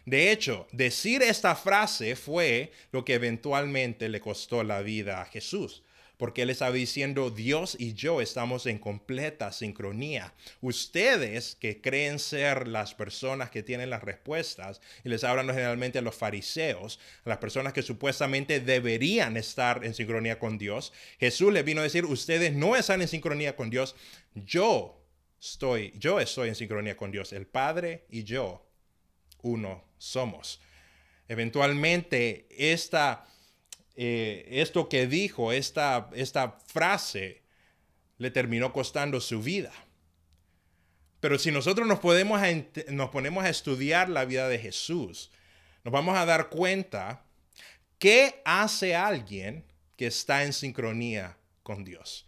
De 0.07 0.33
hecho, 0.33 0.66
decir 0.73 1.23
esta 1.23 1.54
frase 1.54 2.16
fue 2.16 2.73
lo 2.90 3.04
que 3.04 3.14
eventualmente 3.14 4.09
le 4.09 4.21
costó 4.21 4.62
la 4.64 4.83
vida 4.83 5.23
a 5.23 5.25
Jesús 5.25 5.84
porque 6.16 6.42
él 6.42 6.50
estaba 6.50 6.73
diciendo, 6.73 7.30
Dios 7.30 7.76
y 7.78 7.94
yo 7.94 8.21
estamos 8.21 8.66
en 8.66 8.78
completa 8.78 9.52
sincronía. 9.52 10.35
Ustedes 10.61 11.56
que 11.56 11.80
creen 11.80 12.18
ser 12.18 12.68
las 12.68 12.94
personas 12.94 13.50
que 13.50 13.62
tienen 13.62 13.90
las 13.90 14.02
respuestas, 14.02 14.80
y 15.04 15.09
les 15.09 15.25
hablan 15.25 15.49
generalmente 15.49 15.99
a 15.99 16.02
los 16.02 16.14
fariseos, 16.14 17.00
a 17.25 17.30
las 17.30 17.38
personas 17.38 17.73
que 17.73 17.83
supuestamente 17.83 18.61
deberían 18.61 19.37
estar 19.37 19.85
en 19.85 19.94
sincronía 19.94 20.38
con 20.38 20.59
Dios, 20.59 20.92
Jesús 21.18 21.52
les 21.52 21.64
vino 21.64 21.80
a 21.80 21.85
decir, 21.85 22.04
ustedes 22.04 22.52
no 22.54 22.76
están 22.76 23.02
en 23.02 23.09
sincronía 23.09 23.56
con 23.56 23.71
Dios, 23.71 23.97
yo 24.35 25.04
estoy, 25.40 25.92
yo 25.97 26.21
estoy 26.21 26.49
en 26.49 26.54
sincronía 26.54 26.97
con 26.97 27.11
Dios, 27.11 27.33
el 27.33 27.47
Padre 27.47 28.06
y 28.09 28.25
yo, 28.25 28.66
uno 29.42 29.85
somos. 29.99 30.61
Eventualmente, 31.28 32.47
esta 32.50 33.26
eh, 33.97 34.47
esto 34.51 34.89
que 34.89 35.07
dijo, 35.07 35.53
esta, 35.53 36.11
esta 36.15 36.59
frase, 36.67 37.43
le 38.19 38.31
terminó 38.31 38.73
costando 38.73 39.21
su 39.21 39.43
vida. 39.43 39.73
Pero 41.21 41.39
si 41.39 41.51
nosotros 41.51 41.87
nos, 41.87 42.01
ponemos 42.01 43.45
a 43.45 43.49
estudiar 43.49 44.09
la 44.09 44.25
vida 44.25 44.49
de 44.49 44.59
Jesús, 44.59 45.31
nos 45.83 45.93
vamos 45.93 46.17
a 46.17 46.27
dar 46.27 46.49
cuenta 46.51 47.25
qué 47.99 48.43
hace 48.45 48.95
alguien 48.95 49.65
que 49.97 50.07
está 50.07 50.45
en 50.45 50.53
sincronía 50.53 51.37
con 51.63 51.85
Dios. 51.85 52.27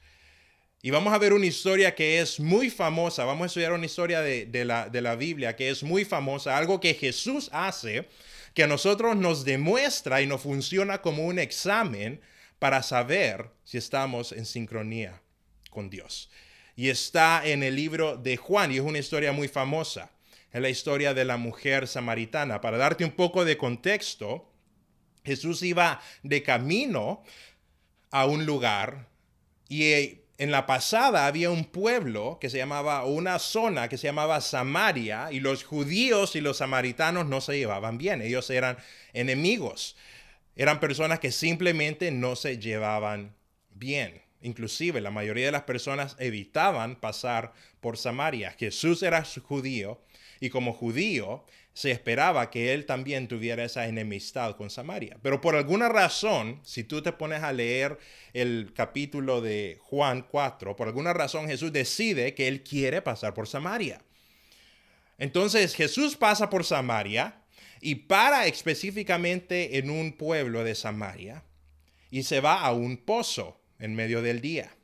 Y 0.80 0.90
vamos 0.90 1.12
a 1.12 1.18
ver 1.18 1.32
una 1.32 1.46
historia 1.46 1.94
que 1.94 2.20
es 2.20 2.38
muy 2.38 2.70
famosa, 2.70 3.25
vamos 3.25 3.42
a 3.42 3.46
estudiar 3.46 3.73
una 3.73 3.87
historia 3.87 4.20
de, 4.20 4.64
la, 4.64 4.88
de 4.88 5.02
la 5.02 5.16
Biblia 5.16 5.56
que 5.56 5.68
es 5.68 5.82
muy 5.82 6.04
famosa, 6.04 6.56
algo 6.56 6.80
que 6.80 6.94
Jesús 6.94 7.50
hace 7.52 8.08
que 8.56 8.62
a 8.62 8.66
nosotros 8.66 9.16
nos 9.16 9.44
demuestra 9.44 10.22
y 10.22 10.26
nos 10.26 10.40
funciona 10.40 11.02
como 11.02 11.26
un 11.26 11.38
examen 11.38 12.22
para 12.58 12.82
saber 12.82 13.50
si 13.64 13.76
estamos 13.76 14.32
en 14.32 14.46
sincronía 14.46 15.20
con 15.68 15.90
Dios. 15.90 16.30
Y 16.75 16.88
está 16.88 17.46
en 17.46 17.62
el 17.62 17.76
libro 17.76 18.16
de 18.16 18.38
Juan 18.38 18.72
y 18.72 18.76
es 18.76 18.80
una 18.80 18.98
historia 18.98 19.32
muy 19.32 19.48
famosa. 19.48 20.10
Es 20.50 20.62
la 20.62 20.70
historia 20.70 21.12
de 21.12 21.26
la 21.26 21.36
mujer 21.36 21.86
samaritana. 21.86 22.62
Para 22.62 22.78
darte 22.78 23.04
un 23.04 23.10
poco 23.10 23.44
de 23.44 23.58
contexto, 23.58 24.50
Jesús 25.22 25.62
iba 25.62 26.00
de 26.22 26.42
camino 26.42 27.25
a 28.10 28.25
un 28.25 28.46
lugar 28.46 29.10
y 29.68 30.22
en 30.38 30.50
la 30.50 30.66
pasada 30.66 31.26
había 31.26 31.50
un 31.50 31.64
pueblo 31.64 32.38
que 32.40 32.50
se 32.50 32.58
llamaba, 32.58 33.04
una 33.04 33.38
zona 33.38 33.88
que 33.88 33.96
se 33.96 34.06
llamaba 34.06 34.40
Samaria, 34.40 35.28
y 35.30 35.40
los 35.40 35.64
judíos 35.64 36.36
y 36.36 36.40
los 36.40 36.58
samaritanos 36.58 37.26
no 37.26 37.40
se 37.40 37.58
llevaban 37.58 37.98
bien, 37.98 38.20
ellos 38.20 38.50
eran 38.50 38.76
enemigos, 39.12 39.96
eran 40.54 40.80
personas 40.80 41.20
que 41.20 41.32
simplemente 41.32 42.10
no 42.10 42.36
se 42.36 42.58
llevaban 42.58 43.34
bien. 43.70 44.22
Inclusive 44.42 45.00
la 45.00 45.10
mayoría 45.10 45.46
de 45.46 45.52
las 45.52 45.62
personas 45.62 46.14
evitaban 46.18 46.96
pasar 46.96 47.52
por 47.80 47.96
Samaria. 47.96 48.54
Jesús 48.58 49.02
era 49.02 49.24
judío 49.24 50.00
y 50.40 50.50
como 50.50 50.72
judío 50.72 51.44
se 51.76 51.90
esperaba 51.90 52.49
que 52.49 52.73
él 52.73 52.87
también 52.87 53.28
tuviera 53.28 53.62
esa 53.62 53.87
enemistad 53.87 54.56
con 54.56 54.71
Samaria. 54.71 55.18
Pero 55.21 55.42
por 55.42 55.56
alguna 55.56 55.90
razón, 55.90 56.59
si 56.64 56.85
tú 56.85 57.02
te 57.02 57.12
pones 57.12 57.42
a 57.42 57.52
leer 57.52 57.99
el 58.33 58.73
capítulo 58.75 59.42
de 59.42 59.76
Juan 59.83 60.23
4, 60.23 60.75
por 60.75 60.88
alguna 60.88 61.12
razón 61.12 61.49
Jesús 61.49 61.75
decide 61.75 62.33
que 62.33 62.49
él 62.49 62.62
quiere 62.62 63.02
pasar 63.02 63.35
por 63.35 63.47
Samaria. 63.47 64.00
Entonces 65.18 65.75
Jesús 65.75 66.16
pasa 66.16 66.49
por 66.49 66.64
Samaria 66.64 67.42
y 67.83 67.97
para 67.97 68.47
específicamente 68.47 69.76
en 69.76 69.90
un 69.90 70.14
pueblo 70.14 70.64
de 70.64 70.75
Samaria 70.75 71.45
y 72.11 72.23
se 72.23 72.40
va 72.40 72.62
a 72.62 72.73
un 72.73 72.97
pozo 72.97 73.61
en 73.78 73.95
medio 73.95 74.23
del 74.23 74.40
día. 74.40 74.75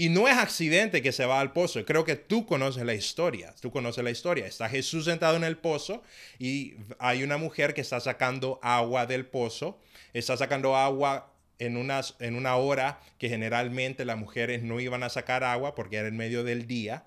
Y 0.00 0.08
no 0.08 0.28
es 0.28 0.38
accidente 0.38 1.02
que 1.02 1.12
se 1.12 1.26
va 1.26 1.40
al 1.40 1.52
pozo. 1.52 1.84
Creo 1.84 2.06
que 2.06 2.16
tú 2.16 2.46
conoces 2.46 2.86
la 2.86 2.94
historia. 2.94 3.54
Tú 3.60 3.70
conoces 3.70 4.02
la 4.02 4.10
historia. 4.10 4.46
Está 4.46 4.66
Jesús 4.66 5.04
sentado 5.04 5.36
en 5.36 5.44
el 5.44 5.58
pozo 5.58 6.02
y 6.38 6.76
hay 6.98 7.22
una 7.22 7.36
mujer 7.36 7.74
que 7.74 7.82
está 7.82 8.00
sacando 8.00 8.58
agua 8.62 9.04
del 9.04 9.26
pozo. 9.26 9.78
Está 10.14 10.38
sacando 10.38 10.74
agua 10.74 11.34
en, 11.58 11.76
unas, 11.76 12.16
en 12.18 12.34
una 12.34 12.56
hora 12.56 12.98
que 13.18 13.28
generalmente 13.28 14.06
las 14.06 14.16
mujeres 14.16 14.62
no 14.62 14.80
iban 14.80 15.02
a 15.02 15.10
sacar 15.10 15.44
agua 15.44 15.74
porque 15.74 15.96
era 15.96 16.08
en 16.08 16.16
medio 16.16 16.44
del 16.44 16.66
día. 16.66 17.04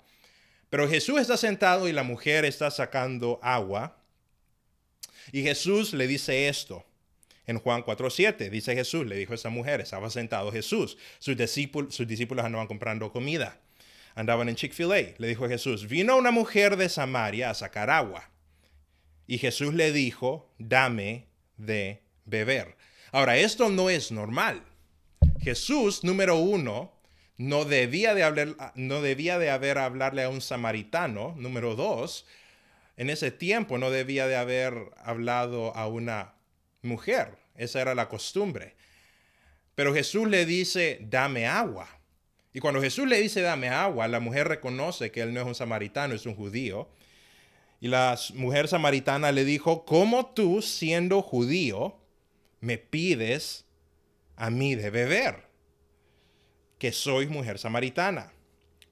Pero 0.70 0.88
Jesús 0.88 1.20
está 1.20 1.36
sentado 1.36 1.88
y 1.88 1.92
la 1.92 2.04
mujer 2.04 2.44
está 2.44 2.70
sacando 2.70 3.40
agua. 3.42 3.98
Y 5.32 5.42
Jesús 5.42 5.94
le 5.94 6.06
dice 6.06 6.46
esto. 6.46 6.86
En 7.46 7.58
Juan 7.58 7.84
4.7 7.84 8.48
dice 8.50 8.74
Jesús, 8.74 9.06
le 9.06 9.16
dijo 9.16 9.32
a 9.32 9.36
esa 9.36 9.50
mujer, 9.50 9.80
estaba 9.80 10.08
sentado 10.10 10.50
Jesús, 10.50 10.96
sus 11.18 11.36
discípulos, 11.36 11.94
sus 11.94 12.06
discípulos 12.06 12.44
andaban 12.44 12.66
comprando 12.66 13.12
comida, 13.12 13.60
andaban 14.14 14.48
en 14.48 14.56
Chick-fil-A, 14.56 15.14
le 15.18 15.28
dijo 15.28 15.48
Jesús, 15.48 15.86
vino 15.86 16.16
una 16.16 16.30
mujer 16.30 16.76
de 16.76 16.88
Samaria 16.88 17.50
a 17.50 17.54
sacar 17.54 17.90
agua. 17.90 18.30
Y 19.26 19.38
Jesús 19.38 19.74
le 19.74 19.92
dijo, 19.92 20.50
dame 20.58 21.26
de 21.56 22.02
beber. 22.24 22.76
Ahora, 23.12 23.36
esto 23.36 23.68
no 23.68 23.90
es 23.90 24.10
normal. 24.10 24.62
Jesús, 25.40 26.04
número 26.04 26.36
uno, 26.36 26.92
no 27.36 27.64
debía 27.64 28.14
de, 28.14 28.22
hablar, 28.22 28.72
no 28.74 29.02
debía 29.02 29.38
de 29.38 29.50
haber 29.50 29.78
hablarle 29.78 30.22
a 30.22 30.28
un 30.28 30.40
samaritano. 30.40 31.34
Número 31.36 31.74
dos, 31.74 32.26
en 32.96 33.10
ese 33.10 33.30
tiempo 33.30 33.78
no 33.78 33.90
debía 33.90 34.26
de 34.26 34.36
haber 34.36 34.90
hablado 35.02 35.74
a 35.76 35.86
una 35.86 36.34
mujer. 36.84 37.38
Esa 37.56 37.80
era 37.80 37.94
la 37.94 38.08
costumbre. 38.08 38.74
Pero 39.74 39.92
Jesús 39.92 40.28
le 40.28 40.46
dice, 40.46 40.98
dame 41.02 41.46
agua. 41.46 41.88
Y 42.52 42.60
cuando 42.60 42.80
Jesús 42.80 43.08
le 43.08 43.20
dice, 43.20 43.40
dame 43.40 43.68
agua, 43.68 44.06
la 44.06 44.20
mujer 44.20 44.46
reconoce 44.46 45.10
que 45.10 45.20
él 45.20 45.34
no 45.34 45.40
es 45.40 45.46
un 45.46 45.54
samaritano, 45.54 46.14
es 46.14 46.26
un 46.26 46.36
judío. 46.36 46.88
Y 47.80 47.88
la 47.88 48.18
mujer 48.34 48.68
samaritana 48.68 49.32
le 49.32 49.44
dijo, 49.44 49.84
¿cómo 49.84 50.26
tú, 50.26 50.62
siendo 50.62 51.20
judío, 51.20 51.98
me 52.60 52.78
pides 52.78 53.66
a 54.36 54.50
mí 54.50 54.76
de 54.76 54.90
beber? 54.90 55.48
Que 56.78 56.92
soy 56.92 57.26
mujer 57.26 57.58
samaritana. 57.58 58.32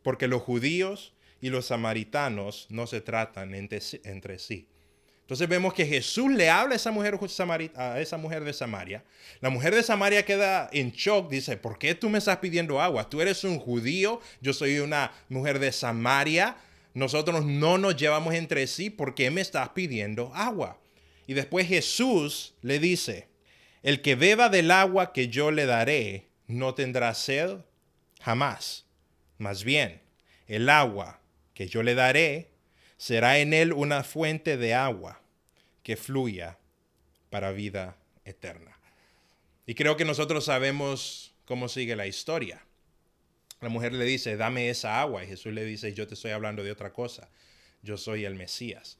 Porque 0.02 0.26
los 0.26 0.42
judíos 0.42 1.14
y 1.40 1.50
los 1.50 1.66
samaritanos 1.66 2.66
no 2.68 2.88
se 2.88 3.00
tratan 3.00 3.54
entre, 3.54 3.80
entre 4.04 4.40
sí. 4.40 4.68
Entonces 5.32 5.48
vemos 5.48 5.72
que 5.72 5.86
Jesús 5.86 6.30
le 6.30 6.50
habla 6.50 6.74
a 6.74 6.76
esa 6.76 6.90
mujer, 6.90 7.18
de 8.44 8.52
Samaria. 8.52 9.02
La 9.40 9.48
mujer 9.48 9.74
de 9.74 9.82
Samaria 9.82 10.26
queda 10.26 10.68
en 10.74 10.90
shock, 10.90 11.30
dice, 11.30 11.56
¿por 11.56 11.78
qué 11.78 11.94
tú 11.94 12.10
me 12.10 12.18
estás 12.18 12.36
pidiendo 12.36 12.82
agua? 12.82 13.08
Tú 13.08 13.22
eres 13.22 13.42
un 13.42 13.58
judío, 13.58 14.20
yo 14.42 14.52
soy 14.52 14.80
una 14.80 15.10
mujer 15.30 15.58
de 15.58 15.72
Samaria, 15.72 16.58
nosotros 16.92 17.46
no 17.46 17.78
nos 17.78 17.96
llevamos 17.96 18.34
entre 18.34 18.66
sí, 18.66 18.90
¿por 18.90 19.14
qué 19.14 19.30
me 19.30 19.40
estás 19.40 19.70
pidiendo 19.70 20.30
agua? 20.34 20.78
Y 21.26 21.32
después 21.32 21.66
Jesús 21.66 22.52
le 22.60 22.78
dice, 22.78 23.28
el 23.82 24.02
que 24.02 24.16
beba 24.16 24.50
del 24.50 24.70
agua 24.70 25.14
que 25.14 25.28
yo 25.28 25.50
le 25.50 25.64
daré 25.64 26.26
no 26.46 26.74
tendrá 26.74 27.14
sed 27.14 27.56
jamás. 28.20 28.84
Más 29.38 29.64
bien, 29.64 30.02
el 30.46 30.68
agua 30.68 31.22
que 31.54 31.68
yo 31.68 31.82
le 31.82 31.94
daré 31.94 32.50
será 32.98 33.38
en 33.38 33.54
él 33.54 33.72
una 33.72 34.04
fuente 34.04 34.58
de 34.58 34.74
agua 34.74 35.21
que 35.82 35.96
fluya 35.96 36.58
para 37.30 37.52
vida 37.52 37.96
eterna. 38.24 38.76
Y 39.66 39.74
creo 39.74 39.96
que 39.96 40.04
nosotros 40.04 40.44
sabemos 40.44 41.34
cómo 41.44 41.68
sigue 41.68 41.96
la 41.96 42.06
historia. 42.06 42.64
La 43.60 43.68
mujer 43.68 43.92
le 43.92 44.04
dice, 44.04 44.36
dame 44.36 44.70
esa 44.70 45.00
agua. 45.00 45.22
Y 45.24 45.28
Jesús 45.28 45.52
le 45.52 45.64
dice, 45.64 45.94
yo 45.94 46.06
te 46.06 46.14
estoy 46.14 46.32
hablando 46.32 46.64
de 46.64 46.72
otra 46.72 46.92
cosa. 46.92 47.28
Yo 47.82 47.96
soy 47.96 48.24
el 48.24 48.34
Mesías. 48.34 48.98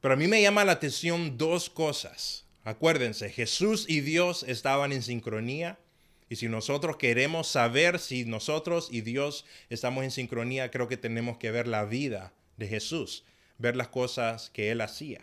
Pero 0.00 0.14
a 0.14 0.16
mí 0.16 0.26
me 0.26 0.42
llama 0.42 0.64
la 0.64 0.72
atención 0.72 1.36
dos 1.36 1.70
cosas. 1.70 2.44
Acuérdense, 2.64 3.30
Jesús 3.30 3.84
y 3.88 4.00
Dios 4.00 4.42
estaban 4.42 4.92
en 4.92 5.02
sincronía. 5.02 5.78
Y 6.30 6.36
si 6.36 6.48
nosotros 6.48 6.96
queremos 6.96 7.46
saber 7.46 7.98
si 7.98 8.24
nosotros 8.24 8.88
y 8.90 9.02
Dios 9.02 9.44
estamos 9.68 10.04
en 10.04 10.10
sincronía, 10.10 10.70
creo 10.70 10.88
que 10.88 10.96
tenemos 10.96 11.36
que 11.36 11.50
ver 11.50 11.68
la 11.68 11.84
vida 11.84 12.32
de 12.56 12.68
Jesús, 12.68 13.24
ver 13.58 13.76
las 13.76 13.88
cosas 13.88 14.48
que 14.50 14.70
él 14.70 14.80
hacía, 14.80 15.20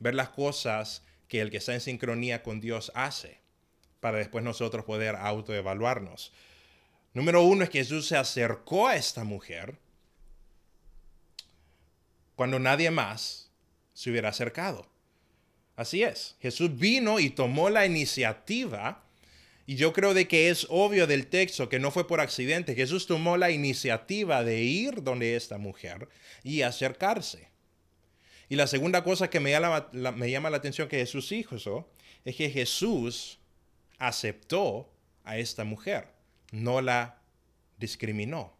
ver 0.00 0.14
las 0.14 0.30
cosas 0.30 1.04
que 1.28 1.40
el 1.40 1.50
que 1.50 1.58
está 1.58 1.74
en 1.74 1.80
sincronía 1.80 2.42
con 2.42 2.60
Dios 2.60 2.90
hace, 2.94 3.38
para 4.00 4.18
después 4.18 4.42
nosotros 4.42 4.84
poder 4.84 5.14
autoevaluarnos. 5.14 6.32
Número 7.14 7.42
uno 7.42 7.62
es 7.62 7.70
que 7.70 7.78
Jesús 7.78 8.08
se 8.08 8.16
acercó 8.16 8.88
a 8.88 8.96
esta 8.96 9.22
mujer 9.22 9.78
cuando 12.34 12.58
nadie 12.58 12.90
más 12.90 13.50
se 13.92 14.10
hubiera 14.10 14.30
acercado. 14.30 14.88
Así 15.76 16.02
es, 16.02 16.36
Jesús 16.40 16.76
vino 16.78 17.20
y 17.20 17.30
tomó 17.30 17.70
la 17.70 17.86
iniciativa 17.86 19.04
y 19.66 19.76
yo 19.76 19.92
creo 19.92 20.14
de 20.14 20.26
que 20.26 20.50
es 20.50 20.66
obvio 20.68 21.06
del 21.06 21.28
texto 21.28 21.68
que 21.68 21.78
no 21.78 21.90
fue 21.90 22.08
por 22.08 22.20
accidente. 22.20 22.74
Jesús 22.74 23.06
tomó 23.06 23.36
la 23.36 23.52
iniciativa 23.52 24.42
de 24.42 24.62
ir 24.62 25.04
donde 25.04 25.36
esta 25.36 25.58
mujer 25.58 26.08
y 26.42 26.62
acercarse. 26.62 27.49
Y 28.50 28.56
la 28.56 28.66
segunda 28.66 29.04
cosa 29.04 29.30
que 29.30 29.38
me 29.38 29.52
llama 29.52 29.88
la, 29.92 30.56
atención 30.56 30.88
que 30.88 30.98
Jesús 30.98 31.30
hizo 31.30 31.88
es 32.24 32.34
que 32.34 32.50
Jesús 32.50 33.38
aceptó 33.96 34.92
a 35.22 35.38
esta 35.38 35.62
mujer, 35.62 36.08
no 36.50 36.80
la 36.80 37.22
discriminó. 37.78 38.52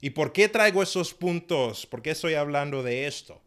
¿Y 0.00 0.10
por 0.10 0.32
qué 0.32 0.48
traigo 0.48 0.82
esos 0.82 1.14
puntos? 1.14 1.86
¿Por 1.86 2.02
qué 2.02 2.10
estoy 2.10 2.34
hablando 2.34 2.82
de 2.82 3.06
esto? 3.06 3.40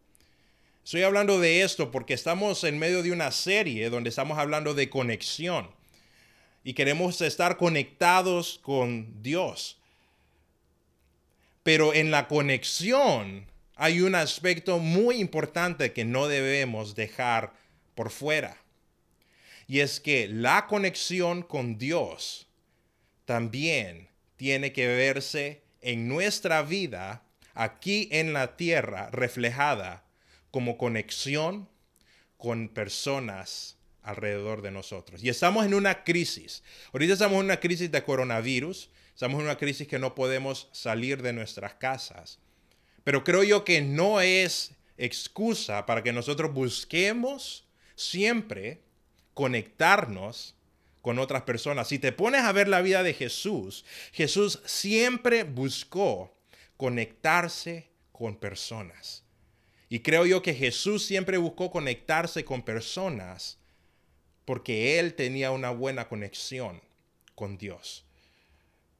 Estoy 0.82 1.02
hablando 1.02 1.38
de 1.38 1.60
esto 1.60 1.90
porque 1.90 2.14
estamos 2.14 2.64
en 2.64 2.78
medio 2.78 3.02
de 3.02 3.12
una 3.12 3.30
serie 3.30 3.90
donde 3.90 4.08
estamos 4.08 4.38
hablando 4.38 4.72
de 4.72 4.88
conexión 4.88 5.70
y 6.64 6.72
queremos 6.72 7.20
estar 7.20 7.58
conectados 7.58 8.58
con 8.62 9.22
Dios. 9.22 9.76
Pero 11.62 11.92
en 11.92 12.10
la 12.10 12.26
conexión 12.26 13.46
hay 13.78 14.00
un 14.00 14.16
aspecto 14.16 14.80
muy 14.80 15.20
importante 15.20 15.92
que 15.92 16.04
no 16.04 16.26
debemos 16.26 16.96
dejar 16.96 17.52
por 17.94 18.10
fuera. 18.10 18.56
Y 19.68 19.80
es 19.80 20.00
que 20.00 20.26
la 20.26 20.66
conexión 20.66 21.42
con 21.42 21.78
Dios 21.78 22.48
también 23.24 24.08
tiene 24.36 24.72
que 24.72 24.88
verse 24.88 25.62
en 25.80 26.08
nuestra 26.08 26.62
vida 26.62 27.22
aquí 27.54 28.08
en 28.10 28.32
la 28.32 28.56
tierra 28.56 29.10
reflejada 29.10 30.04
como 30.50 30.76
conexión 30.76 31.68
con 32.36 32.68
personas 32.68 33.76
alrededor 34.02 34.60
de 34.60 34.72
nosotros. 34.72 35.22
Y 35.22 35.28
estamos 35.28 35.64
en 35.64 35.74
una 35.74 36.02
crisis. 36.02 36.64
Ahorita 36.92 37.12
estamos 37.12 37.38
en 37.38 37.44
una 37.44 37.60
crisis 37.60 37.92
de 37.92 38.02
coronavirus. 38.02 38.90
Estamos 39.12 39.38
en 39.38 39.44
una 39.44 39.58
crisis 39.58 39.86
que 39.86 40.00
no 40.00 40.16
podemos 40.16 40.68
salir 40.72 41.22
de 41.22 41.32
nuestras 41.32 41.74
casas. 41.74 42.40
Pero 43.08 43.24
creo 43.24 43.42
yo 43.42 43.64
que 43.64 43.80
no 43.80 44.20
es 44.20 44.72
excusa 44.98 45.86
para 45.86 46.02
que 46.02 46.12
nosotros 46.12 46.52
busquemos 46.52 47.64
siempre 47.94 48.82
conectarnos 49.32 50.54
con 51.00 51.18
otras 51.18 51.44
personas. 51.44 51.88
Si 51.88 51.98
te 51.98 52.12
pones 52.12 52.42
a 52.42 52.52
ver 52.52 52.68
la 52.68 52.82
vida 52.82 53.02
de 53.02 53.14
Jesús, 53.14 53.86
Jesús 54.12 54.60
siempre 54.66 55.44
buscó 55.44 56.36
conectarse 56.76 57.88
con 58.12 58.36
personas. 58.36 59.24
Y 59.88 60.00
creo 60.00 60.26
yo 60.26 60.42
que 60.42 60.52
Jesús 60.52 61.02
siempre 61.02 61.38
buscó 61.38 61.70
conectarse 61.70 62.44
con 62.44 62.60
personas 62.60 63.56
porque 64.44 64.98
él 64.98 65.14
tenía 65.14 65.50
una 65.50 65.70
buena 65.70 66.08
conexión 66.08 66.82
con 67.34 67.56
Dios. 67.56 68.04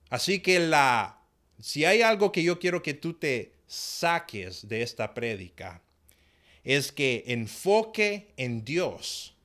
Así 0.08 0.40
que 0.40 0.60
la 0.60 1.20
si 1.60 1.84
hay 1.84 2.00
algo 2.00 2.32
que 2.32 2.42
yo 2.42 2.58
quiero 2.58 2.82
que 2.82 2.94
tú 2.94 3.12
te 3.12 3.57
saques 3.68 4.66
de 4.66 4.82
esta 4.82 5.14
prédica 5.14 5.82
es 6.64 6.90
que 6.90 7.22
enfoque 7.28 8.32
en 8.36 8.64
Dios 8.64 9.36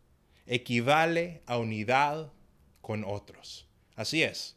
equivale 0.48 1.42
a 1.46 1.58
unidad 1.58 2.32
con 2.82 3.04
otros. 3.04 3.68
Así 3.96 4.24
es. 4.24 4.56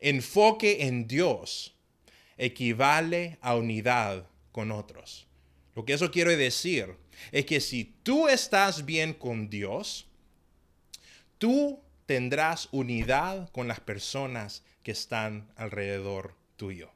Enfoque 0.00 0.86
en 0.86 1.06
Dios 1.06 1.74
equivale 2.36 3.38
a 3.40 3.56
unidad 3.56 4.26
con 4.52 4.70
otros. 4.70 5.26
Lo 5.74 5.84
que 5.84 5.92
eso 5.92 6.10
quiere 6.10 6.36
decir 6.36 6.96
es 7.30 7.44
que 7.44 7.60
si 7.60 7.84
tú 8.02 8.28
estás 8.28 8.84
bien 8.84 9.12
con 9.12 9.50
Dios, 9.50 10.08
tú 11.38 11.80
tendrás 12.06 12.68
unidad 12.72 13.50
con 13.50 13.68
las 13.68 13.80
personas 13.80 14.64
que 14.82 14.92
están 14.92 15.52
alrededor 15.56 16.34
tuyo. 16.56 16.90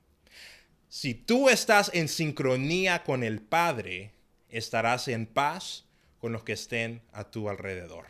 Si 0.94 1.14
tú 1.14 1.48
estás 1.48 1.90
en 1.94 2.06
sincronía 2.06 3.02
con 3.02 3.24
el 3.24 3.40
Padre, 3.40 4.12
estarás 4.50 5.08
en 5.08 5.24
paz 5.24 5.86
con 6.18 6.32
los 6.32 6.44
que 6.44 6.52
estén 6.52 7.00
a 7.14 7.30
tu 7.30 7.48
alrededor. 7.48 8.08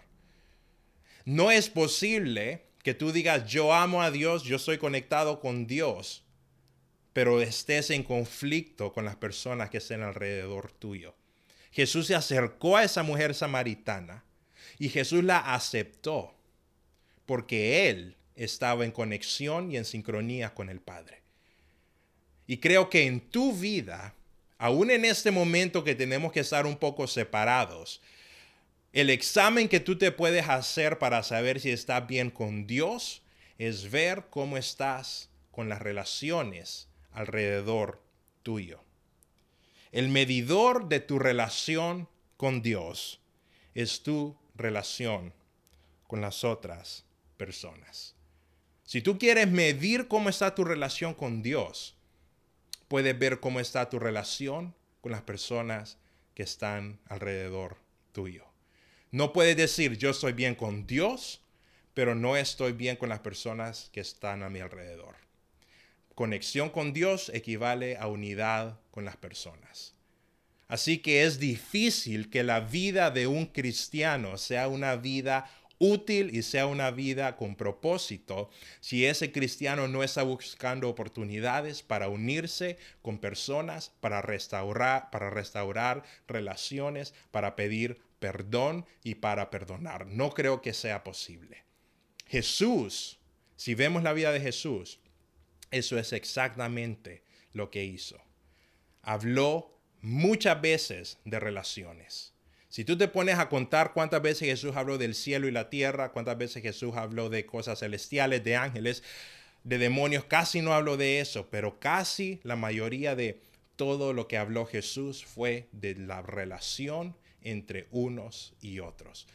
No 1.24 1.52
es 1.52 1.70
posible 1.70 2.64
que 2.82 2.92
tú 2.92 3.12
digas, 3.12 3.46
yo 3.46 3.72
amo 3.72 4.02
a 4.02 4.10
Dios, 4.10 4.42
yo 4.42 4.58
soy 4.58 4.78
conectado 4.78 5.38
con 5.38 5.68
Dios, 5.68 6.24
pero 7.12 7.40
estés 7.40 7.90
en 7.90 8.02
conflicto 8.02 8.92
con 8.92 9.04
las 9.04 9.14
personas 9.14 9.70
que 9.70 9.78
estén 9.78 10.02
alrededor 10.02 10.72
tuyo. 10.72 11.14
Jesús 11.70 12.08
se 12.08 12.16
acercó 12.16 12.78
a 12.78 12.82
esa 12.82 13.04
mujer 13.04 13.36
samaritana 13.36 14.24
y 14.80 14.88
Jesús 14.88 15.22
la 15.22 15.54
aceptó 15.54 16.34
porque 17.26 17.90
él 17.90 18.16
estaba 18.34 18.84
en 18.84 18.90
conexión 18.90 19.70
y 19.70 19.76
en 19.76 19.84
sincronía 19.84 20.52
con 20.52 20.68
el 20.68 20.80
Padre. 20.80 21.21
Y 22.46 22.58
creo 22.58 22.90
que 22.90 23.06
en 23.06 23.20
tu 23.20 23.52
vida, 23.52 24.14
aún 24.58 24.90
en 24.90 25.04
este 25.04 25.30
momento 25.30 25.84
que 25.84 25.94
tenemos 25.94 26.32
que 26.32 26.40
estar 26.40 26.66
un 26.66 26.76
poco 26.76 27.06
separados, 27.06 28.00
el 28.92 29.08
examen 29.08 29.68
que 29.68 29.80
tú 29.80 29.96
te 29.96 30.12
puedes 30.12 30.48
hacer 30.48 30.98
para 30.98 31.22
saber 31.22 31.60
si 31.60 31.70
estás 31.70 32.06
bien 32.06 32.30
con 32.30 32.66
Dios 32.66 33.22
es 33.58 33.90
ver 33.90 34.26
cómo 34.28 34.56
estás 34.56 35.30
con 35.50 35.68
las 35.68 35.80
relaciones 35.80 36.88
alrededor 37.12 38.02
tuyo. 38.42 38.82
El 39.92 40.08
medidor 40.08 40.88
de 40.88 41.00
tu 41.00 41.18
relación 41.18 42.08
con 42.36 42.62
Dios 42.62 43.20
es 43.74 44.02
tu 44.02 44.36
relación 44.54 45.32
con 46.06 46.20
las 46.20 46.44
otras 46.44 47.04
personas. 47.36 48.14
Si 48.84 49.00
tú 49.00 49.18
quieres 49.18 49.48
medir 49.48 50.08
cómo 50.08 50.28
está 50.28 50.54
tu 50.54 50.64
relación 50.64 51.14
con 51.14 51.42
Dios, 51.42 51.96
puedes 52.92 53.18
ver 53.18 53.40
cómo 53.40 53.58
está 53.58 53.88
tu 53.88 53.98
relación 53.98 54.74
con 55.00 55.12
las 55.12 55.22
personas 55.22 55.96
que 56.34 56.42
están 56.42 57.00
alrededor 57.06 57.78
tuyo. 58.12 58.44
No 59.10 59.32
puedes 59.32 59.56
decir 59.56 59.96
yo 59.96 60.10
estoy 60.10 60.34
bien 60.34 60.54
con 60.54 60.86
Dios, 60.86 61.40
pero 61.94 62.14
no 62.14 62.36
estoy 62.36 62.72
bien 62.72 62.96
con 62.96 63.08
las 63.08 63.20
personas 63.20 63.88
que 63.94 64.00
están 64.00 64.42
a 64.42 64.50
mi 64.50 64.60
alrededor. 64.60 65.14
Conexión 66.14 66.68
con 66.68 66.92
Dios 66.92 67.30
equivale 67.32 67.96
a 67.96 68.08
unidad 68.08 68.78
con 68.90 69.06
las 69.06 69.16
personas. 69.16 69.94
Así 70.68 70.98
que 70.98 71.24
es 71.24 71.38
difícil 71.38 72.28
que 72.28 72.42
la 72.42 72.60
vida 72.60 73.10
de 73.10 73.26
un 73.26 73.46
cristiano 73.46 74.36
sea 74.36 74.68
una 74.68 74.96
vida 74.96 75.50
útil 75.82 76.30
y 76.32 76.42
sea 76.42 76.66
una 76.68 76.92
vida 76.92 77.36
con 77.36 77.56
propósito 77.56 78.48
si 78.80 79.04
ese 79.04 79.32
cristiano 79.32 79.88
no 79.88 80.04
está 80.04 80.22
buscando 80.22 80.88
oportunidades 80.88 81.82
para 81.82 82.08
unirse 82.08 82.78
con 83.02 83.18
personas, 83.18 83.90
para 84.00 84.22
restaurar, 84.22 85.10
para 85.10 85.28
restaurar 85.28 86.04
relaciones, 86.28 87.14
para 87.32 87.56
pedir 87.56 88.00
perdón 88.20 88.86
y 89.02 89.16
para 89.16 89.50
perdonar. 89.50 90.06
No 90.06 90.30
creo 90.30 90.62
que 90.62 90.72
sea 90.72 91.02
posible. 91.02 91.64
Jesús, 92.28 93.18
si 93.56 93.74
vemos 93.74 94.04
la 94.04 94.12
vida 94.12 94.30
de 94.30 94.40
Jesús, 94.40 95.00
eso 95.72 95.98
es 95.98 96.12
exactamente 96.12 97.24
lo 97.52 97.72
que 97.72 97.84
hizo. 97.84 98.22
Habló 99.02 99.80
muchas 100.00 100.60
veces 100.60 101.18
de 101.24 101.40
relaciones 101.40 102.31
si 102.72 102.86
tú 102.86 102.96
te 102.96 103.06
pones 103.06 103.38
a 103.38 103.50
contar 103.50 103.92
cuántas 103.92 104.22
veces 104.22 104.48
Jesús 104.48 104.76
habló 104.76 104.96
del 104.96 105.14
cielo 105.14 105.46
y 105.46 105.50
la 105.50 105.68
tierra, 105.68 106.10
cuántas 106.10 106.38
veces 106.38 106.62
Jesús 106.62 106.96
habló 106.96 107.28
de 107.28 107.44
cosas 107.44 107.80
celestiales, 107.80 108.42
de 108.44 108.56
ángeles, 108.56 109.02
de 109.62 109.76
demonios, 109.76 110.24
casi 110.24 110.62
no 110.62 110.72
habló 110.72 110.96
de 110.96 111.20
eso, 111.20 111.50
pero 111.50 111.78
casi 111.78 112.40
la 112.44 112.56
mayoría 112.56 113.14
de 113.14 113.42
todo 113.76 114.14
lo 114.14 114.26
que 114.26 114.38
habló 114.38 114.64
Jesús 114.64 115.22
fue 115.22 115.68
de 115.72 115.96
la 115.96 116.22
relación 116.22 117.14
entre 117.42 117.88
unos 117.90 118.54
y 118.62 118.80
otros. 118.80 119.26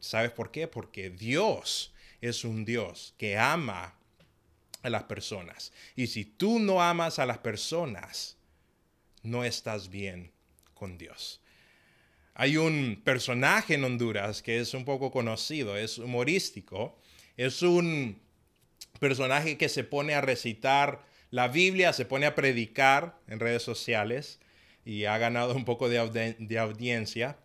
¿Sabes 0.00 0.32
por 0.32 0.50
qué? 0.50 0.68
Porque 0.68 1.08
Dios 1.08 1.94
es 2.20 2.44
un 2.44 2.66
Dios 2.66 3.14
que 3.16 3.38
ama 3.38 3.94
a 4.82 4.90
las 4.90 5.04
personas. 5.04 5.72
Y 5.96 6.08
si 6.08 6.26
tú 6.26 6.58
no 6.58 6.82
amas 6.82 7.18
a 7.18 7.24
las 7.24 7.38
personas, 7.38 8.36
no 9.22 9.42
estás 9.42 9.88
bien 9.88 10.32
con 10.74 10.98
Dios. 10.98 11.40
Hay 12.34 12.56
un 12.56 13.00
personaje 13.04 13.74
en 13.74 13.84
Honduras 13.84 14.42
que 14.42 14.58
es 14.58 14.74
un 14.74 14.84
poco 14.84 15.12
conocido, 15.12 15.76
es 15.76 15.98
humorístico. 15.98 16.98
Es 17.36 17.62
un 17.62 18.20
personaje 18.98 19.56
que 19.56 19.68
se 19.68 19.84
pone 19.84 20.14
a 20.14 20.20
recitar 20.20 21.04
la 21.30 21.48
Biblia, 21.48 21.92
se 21.92 22.04
pone 22.04 22.26
a 22.26 22.34
predicar 22.34 23.18
en 23.26 23.40
redes 23.40 23.62
sociales 23.62 24.40
y 24.84 25.04
ha 25.04 25.18
ganado 25.18 25.54
un 25.54 25.64
poco 25.64 25.88
de, 25.88 25.98
audiencia. 26.58 27.36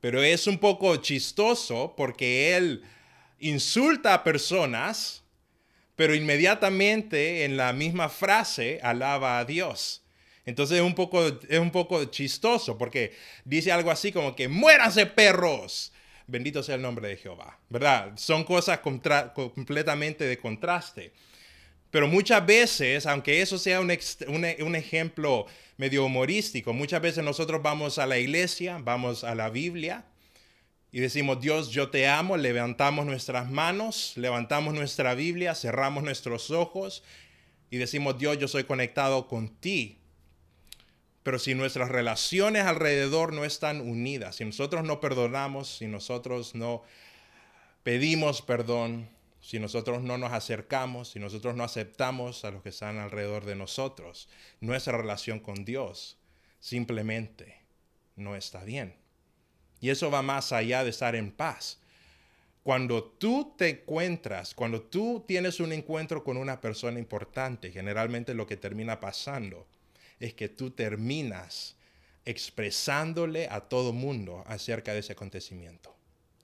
Pero 0.00 0.22
es 0.22 0.46
un 0.46 0.58
poco 0.58 0.96
chistoso 0.96 1.94
porque 1.96 2.56
él 2.56 2.82
insulta 3.38 4.14
a 4.14 4.24
personas, 4.24 5.24
pero 5.96 6.14
inmediatamente 6.14 7.44
en 7.44 7.56
la 7.56 7.72
misma 7.72 8.08
frase 8.08 8.80
alaba 8.82 9.38
a 9.38 9.44
Dios. 9.44 10.03
Entonces 10.46 10.78
es 10.78 10.82
un 10.82 10.94
poco, 10.94 11.26
es 11.26 11.58
un 11.58 11.70
poco 11.70 12.04
chistoso 12.06 12.76
porque 12.76 13.14
dice 13.44 13.72
algo 13.72 13.90
así 13.90 14.12
como 14.12 14.36
que 14.36 14.48
muéranse 14.48 15.06
perros. 15.06 15.92
Bendito 16.26 16.62
sea 16.62 16.76
el 16.76 16.82
nombre 16.82 17.08
de 17.08 17.16
Jehová, 17.16 17.58
¿verdad? 17.68 18.12
Son 18.16 18.44
cosas 18.44 18.80
completamente 18.80 20.24
de 20.24 20.38
contraste. 20.38 21.12
Pero 21.90 22.08
muchas 22.08 22.44
veces, 22.44 23.06
aunque 23.06 23.40
eso 23.40 23.56
sea 23.56 23.80
un, 23.80 23.92
un, 24.28 24.74
ejemplo 24.74 25.46
medio 25.76 26.04
humorístico, 26.04 26.72
muchas 26.72 27.00
veces 27.00 27.22
nosotros 27.22 27.62
vamos 27.62 27.98
a 27.98 28.06
la 28.06 28.18
iglesia, 28.18 28.78
vamos 28.82 29.22
a 29.22 29.34
la 29.34 29.48
Biblia 29.48 30.04
y 30.90 31.00
decimos, 31.00 31.40
Dios, 31.40 31.70
yo 31.70 31.90
te 31.90 32.08
amo, 32.08 32.36
levantamos 32.36 33.06
nuestras 33.06 33.50
manos, 33.50 34.12
levantamos 34.16 34.74
nuestra 34.74 35.14
Biblia, 35.14 35.54
cerramos 35.54 36.02
nuestros 36.02 36.50
ojos 36.50 37.04
y 37.70 37.76
decimos, 37.78 38.18
Dios, 38.18 38.38
yo 38.38 38.48
soy 38.48 38.64
conectado 38.64 39.28
con 39.28 39.48
ti. 39.48 39.98
Pero 41.24 41.38
si 41.38 41.54
nuestras 41.54 41.88
relaciones 41.88 42.66
alrededor 42.66 43.32
no 43.32 43.46
están 43.46 43.80
unidas, 43.80 44.36
si 44.36 44.44
nosotros 44.44 44.84
no 44.84 45.00
perdonamos, 45.00 45.78
si 45.78 45.86
nosotros 45.86 46.54
no 46.54 46.82
pedimos 47.82 48.42
perdón, 48.42 49.08
si 49.40 49.58
nosotros 49.58 50.02
no 50.02 50.18
nos 50.18 50.32
acercamos, 50.32 51.08
si 51.08 51.18
nosotros 51.18 51.56
no 51.56 51.64
aceptamos 51.64 52.44
a 52.44 52.50
los 52.50 52.62
que 52.62 52.68
están 52.68 52.98
alrededor 52.98 53.46
de 53.46 53.56
nosotros, 53.56 54.28
nuestra 54.60 54.98
relación 54.98 55.40
con 55.40 55.64
Dios 55.64 56.18
simplemente 56.60 57.58
no 58.16 58.36
está 58.36 58.62
bien. 58.62 58.94
Y 59.80 59.88
eso 59.88 60.10
va 60.10 60.20
más 60.20 60.52
allá 60.52 60.84
de 60.84 60.90
estar 60.90 61.16
en 61.16 61.32
paz. 61.32 61.80
Cuando 62.62 63.02
tú 63.02 63.54
te 63.56 63.70
encuentras, 63.70 64.54
cuando 64.54 64.82
tú 64.82 65.24
tienes 65.26 65.58
un 65.58 65.72
encuentro 65.72 66.22
con 66.22 66.36
una 66.36 66.60
persona 66.60 66.98
importante, 66.98 67.72
generalmente 67.72 68.34
lo 68.34 68.46
que 68.46 68.58
termina 68.58 69.00
pasando 69.00 69.66
es 70.24 70.34
que 70.34 70.48
tú 70.48 70.70
terminas 70.70 71.76
expresándole 72.24 73.46
a 73.50 73.60
todo 73.60 73.92
mundo 73.92 74.42
acerca 74.46 74.94
de 74.94 75.00
ese 75.00 75.12
acontecimiento. 75.12 75.94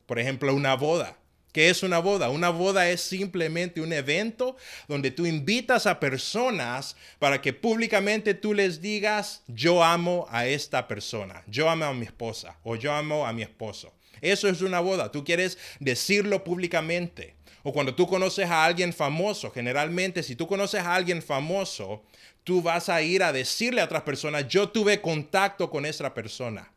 Por 0.06 0.18
ejemplo, 0.18 0.54
una 0.54 0.74
boda. 0.74 1.16
¿Qué 1.52 1.68
es 1.68 1.82
una 1.82 1.98
boda? 1.98 2.28
Una 2.28 2.50
boda 2.50 2.90
es 2.90 3.00
simplemente 3.00 3.80
un 3.80 3.92
evento 3.92 4.56
donde 4.86 5.10
tú 5.10 5.26
invitas 5.26 5.86
a 5.86 5.98
personas 5.98 6.94
para 7.18 7.40
que 7.40 7.52
públicamente 7.52 8.34
tú 8.34 8.54
les 8.54 8.80
digas, 8.80 9.42
yo 9.48 9.82
amo 9.82 10.26
a 10.28 10.46
esta 10.46 10.86
persona, 10.86 11.42
yo 11.48 11.68
amo 11.68 11.86
a 11.86 11.94
mi 11.94 12.04
esposa 12.04 12.56
o 12.62 12.76
yo 12.76 12.92
amo 12.92 13.26
a 13.26 13.32
mi 13.32 13.42
esposo. 13.42 13.92
Eso 14.20 14.48
es 14.48 14.60
una 14.60 14.80
boda, 14.80 15.10
tú 15.10 15.24
quieres 15.24 15.58
decirlo 15.80 16.44
públicamente. 16.44 17.34
O 17.62 17.72
cuando 17.72 17.94
tú 17.94 18.06
conoces 18.06 18.48
a 18.48 18.64
alguien 18.64 18.92
famoso, 18.92 19.50
generalmente 19.50 20.22
si 20.22 20.34
tú 20.34 20.46
conoces 20.46 20.80
a 20.80 20.94
alguien 20.94 21.22
famoso, 21.22 22.02
tú 22.44 22.62
vas 22.62 22.88
a 22.88 23.02
ir 23.02 23.22
a 23.22 23.32
decirle 23.32 23.80
a 23.80 23.84
otras 23.84 24.02
personas, 24.02 24.48
yo 24.48 24.68
tuve 24.68 25.00
contacto 25.00 25.70
con 25.70 25.84
esa 25.84 26.14
persona. 26.14 26.72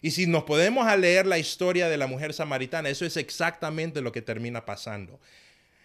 Y 0.00 0.12
si 0.12 0.26
nos 0.26 0.44
podemos 0.44 0.86
a 0.86 0.96
leer 0.96 1.26
la 1.26 1.38
historia 1.38 1.88
de 1.88 1.96
la 1.96 2.06
mujer 2.06 2.32
samaritana, 2.32 2.88
eso 2.88 3.04
es 3.04 3.16
exactamente 3.16 4.00
lo 4.00 4.12
que 4.12 4.22
termina 4.22 4.64
pasando. 4.64 5.20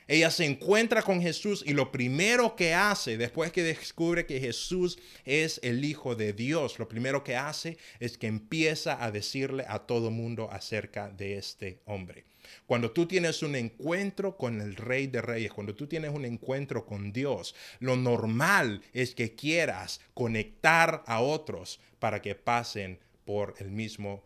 Ella 0.08 0.30
se 0.30 0.46
encuentra 0.46 1.02
con 1.04 1.22
Jesús 1.22 1.64
y 1.66 1.74
lo 1.74 1.92
primero 1.92 2.56
que 2.56 2.74
hace, 2.74 3.18
después 3.18 3.52
que 3.52 3.64
descubre 3.64 4.26
que 4.26 4.40
Jesús 4.40 5.00
es 5.26 5.60
el 5.64 5.86
Hijo 5.86 6.16
de 6.16 6.34
Dios, 6.34 6.80
lo 6.80 6.88
primero 6.90 7.24
que 7.24 7.36
hace 7.36 7.78
es 8.00 8.18
que 8.18 8.28
empieza 8.28 9.04
a 9.04 9.12
decirle 9.12 9.66
a 9.68 9.80
todo 9.80 10.12
mundo 10.12 10.50
acerca 10.52 11.10
de 11.10 11.38
este 11.38 11.80
hombre. 11.86 12.26
Cuando 12.66 12.92
tú 12.92 13.06
tienes 13.06 13.44
un 13.44 13.56
encuentro 13.56 14.38
con 14.38 14.62
el 14.62 14.76
Rey 14.76 15.08
de 15.08 15.22
Reyes, 15.22 15.52
cuando 15.52 15.76
tú 15.76 15.88
tienes 15.88 16.12
un 16.12 16.26
encuentro 16.26 16.86
con 16.86 17.12
Dios, 17.12 17.56
lo 17.80 17.96
normal 17.96 18.82
es 18.94 19.16
que 19.16 19.36
quieras 19.36 20.02
conectar 20.14 21.04
a 21.08 21.22
otros 21.22 21.80
para 22.00 22.22
que 22.22 22.36
pasen 22.36 23.00
por 23.26 23.56
el 23.60 23.72
mismo 23.72 24.24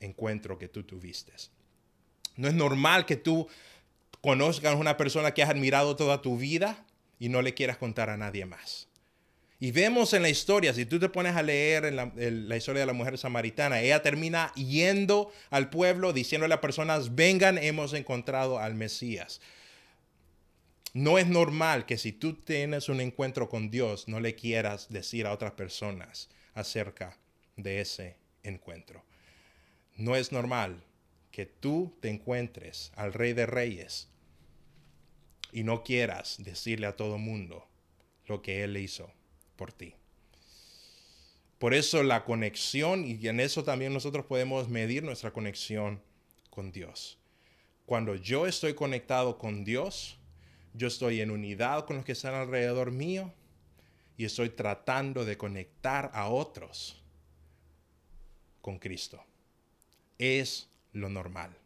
encuentro 0.00 0.58
que 0.58 0.68
tú 0.68 0.82
tuviste. 0.82 1.32
No 2.36 2.48
es 2.48 2.54
normal 2.54 3.06
que 3.06 3.16
tú 3.16 3.48
conozcas 4.20 4.74
a 4.74 4.76
una 4.76 4.96
persona 4.96 5.32
que 5.32 5.42
has 5.42 5.50
admirado 5.50 5.96
toda 5.96 6.22
tu 6.22 6.36
vida 6.36 6.84
y 7.18 7.28
no 7.28 7.42
le 7.42 7.54
quieras 7.54 7.78
contar 7.78 8.10
a 8.10 8.16
nadie 8.16 8.46
más. 8.46 8.88
Y 9.60 9.70
vemos 9.70 10.12
en 10.12 10.22
la 10.22 10.28
historia, 10.28 10.74
si 10.74 10.84
tú 10.84 10.98
te 10.98 11.08
pones 11.08 11.36
a 11.36 11.42
leer 11.42 11.84
en 11.84 11.96
la, 11.96 12.56
historia 12.56 12.80
de 12.80 12.86
la 12.86 12.92
mujer 12.92 13.16
samaritana, 13.18 13.80
ella 13.80 14.02
termina 14.02 14.52
yendo 14.54 15.32
al 15.50 15.70
pueblo 15.70 16.12
diciendo 16.12 16.44
a 16.44 16.48
las 16.48 16.58
personas, 16.58 17.14
vengan, 17.14 17.58
hemos 17.58 17.92
encontrado 17.92 18.58
al 18.58 18.74
Mesías. 18.74 19.40
No 20.92 21.18
es 21.18 21.28
normal 21.28 21.86
que 21.86 21.98
si 21.98 22.12
tú 22.12 22.34
tienes 22.34 22.88
un 22.88 23.00
encuentro 23.00 23.48
con 23.48 23.70
Dios, 23.70 24.08
no 24.08 24.20
le 24.20 24.34
quieras 24.34 24.88
decir 24.90 25.26
a 25.26 25.32
otras 25.32 25.52
personas 25.52 26.28
acerca 26.54 27.16
de 27.56 27.80
ese 27.80 28.16
encuentro. 28.42 29.04
No 29.96 30.16
es 30.16 30.32
normal 30.32 30.82
que 31.30 31.46
tú 31.46 31.96
te 32.00 32.10
encuentres 32.10 32.92
al 32.96 33.12
Rey 33.12 33.32
de 33.32 33.46
Reyes 33.46 34.08
y 35.52 35.62
no 35.62 35.84
quieras 35.84 36.36
decirle 36.38 36.86
a 36.86 36.96
todo 36.96 37.18
mundo 37.18 37.66
lo 38.26 38.42
que 38.42 38.62
Él 38.64 38.76
hizo 38.76 39.12
por 39.56 39.72
ti. 39.72 39.94
Por 41.58 41.72
eso 41.72 42.02
la 42.02 42.24
conexión, 42.24 43.04
y 43.04 43.26
en 43.26 43.40
eso 43.40 43.64
también 43.64 43.92
nosotros 43.92 44.26
podemos 44.26 44.68
medir 44.68 45.02
nuestra 45.02 45.32
conexión 45.32 46.02
con 46.50 46.72
Dios. 46.72 47.18
Cuando 47.86 48.14
yo 48.16 48.46
estoy 48.46 48.74
conectado 48.74 49.38
con 49.38 49.64
Dios, 49.64 50.18
yo 50.74 50.88
estoy 50.88 51.20
en 51.20 51.30
unidad 51.30 51.86
con 51.86 51.96
los 51.96 52.04
que 52.04 52.12
están 52.12 52.34
alrededor 52.34 52.90
mío 52.90 53.32
y 54.16 54.24
estoy 54.24 54.50
tratando 54.50 55.24
de 55.24 55.36
conectar 55.36 56.10
a 56.14 56.28
otros 56.28 57.02
con 58.60 58.78
Cristo. 58.78 59.24
Es 60.18 60.68
lo 60.92 61.08
normal. 61.08 61.56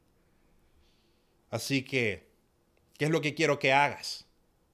Así 1.50 1.82
que, 1.82 2.28
¿qué 2.98 3.06
es 3.06 3.10
lo 3.10 3.20
que 3.20 3.34
quiero 3.34 3.58
que 3.58 3.72
hagas? 3.72 4.26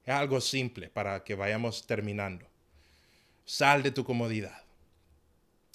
Es 0.05 0.15
algo 0.15 0.41
simple 0.41 0.89
para 0.89 1.23
que 1.25 1.35
vayamos 1.35 1.87
terminando. 1.87 2.47
Sal 3.45 3.83
de 3.83 3.91
tu 3.91 4.05
comodidad. 4.05 4.63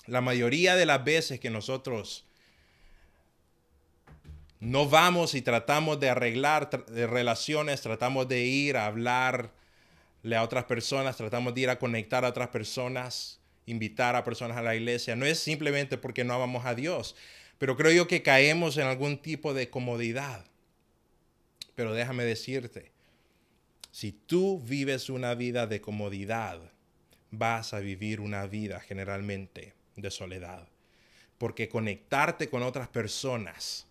La 0.08 0.21
mayoría 0.21 0.75
de 0.75 0.86
las 0.86 1.03
veces 1.03 1.39
que 1.39 1.49
nosotros 1.49 2.25
no 4.60 4.89
vamos 4.89 5.36
y 5.36 5.41
tratamos 5.41 5.99
de 5.99 6.10
arreglar 6.10 6.69
relaciones, 6.88 7.82
tratamos 7.82 8.27
de 8.27 8.41
ir 8.41 8.75
a 8.75 8.88
hablarle 8.88 9.51
a 10.36 10.43
otras 10.43 10.65
personas, 10.65 11.15
tratamos 11.15 11.53
de 11.53 11.62
ir 11.62 11.69
a 11.69 11.79
conectar 11.79 12.25
a 12.25 12.29
otras 12.29 12.49
personas, 12.49 13.39
invitar 13.65 14.15
a 14.15 14.23
personas 14.23 14.58
a 14.58 14.62
la 14.62 14.75
iglesia. 14.75 15.15
No 15.15 15.25
es 15.25 15.39
simplemente 15.39 15.97
porque 15.97 16.23
no 16.23 16.34
amamos 16.34 16.65
a 16.65 16.75
Dios, 16.75 17.15
pero 17.58 17.77
creo 17.77 17.91
yo 17.91 18.08
que 18.08 18.23
caemos 18.23 18.77
en 18.77 18.88
algún 18.88 19.17
tipo 19.19 19.53
de 19.53 19.69
comodidad. 19.69 20.45
Pero 21.75 21.93
déjame 21.93 22.25
decirte, 22.25 22.91
si 23.91 24.12
tú 24.12 24.60
vives 24.60 25.10
una 25.10 25.36
vida 25.36 25.67
de 25.67 25.79
comodidad, 25.79 26.60
vas 27.32 27.74
a 27.74 27.80
vivir 27.80 28.20
una 28.20 28.46
vida 28.48 28.80
generalmente 28.80 29.74
de 29.96 30.12
soledad. 30.12 30.68
Porque 31.38 31.70
conectarte 31.70 32.50
con 32.50 32.63
otras 32.63 32.88
personas 32.88 33.88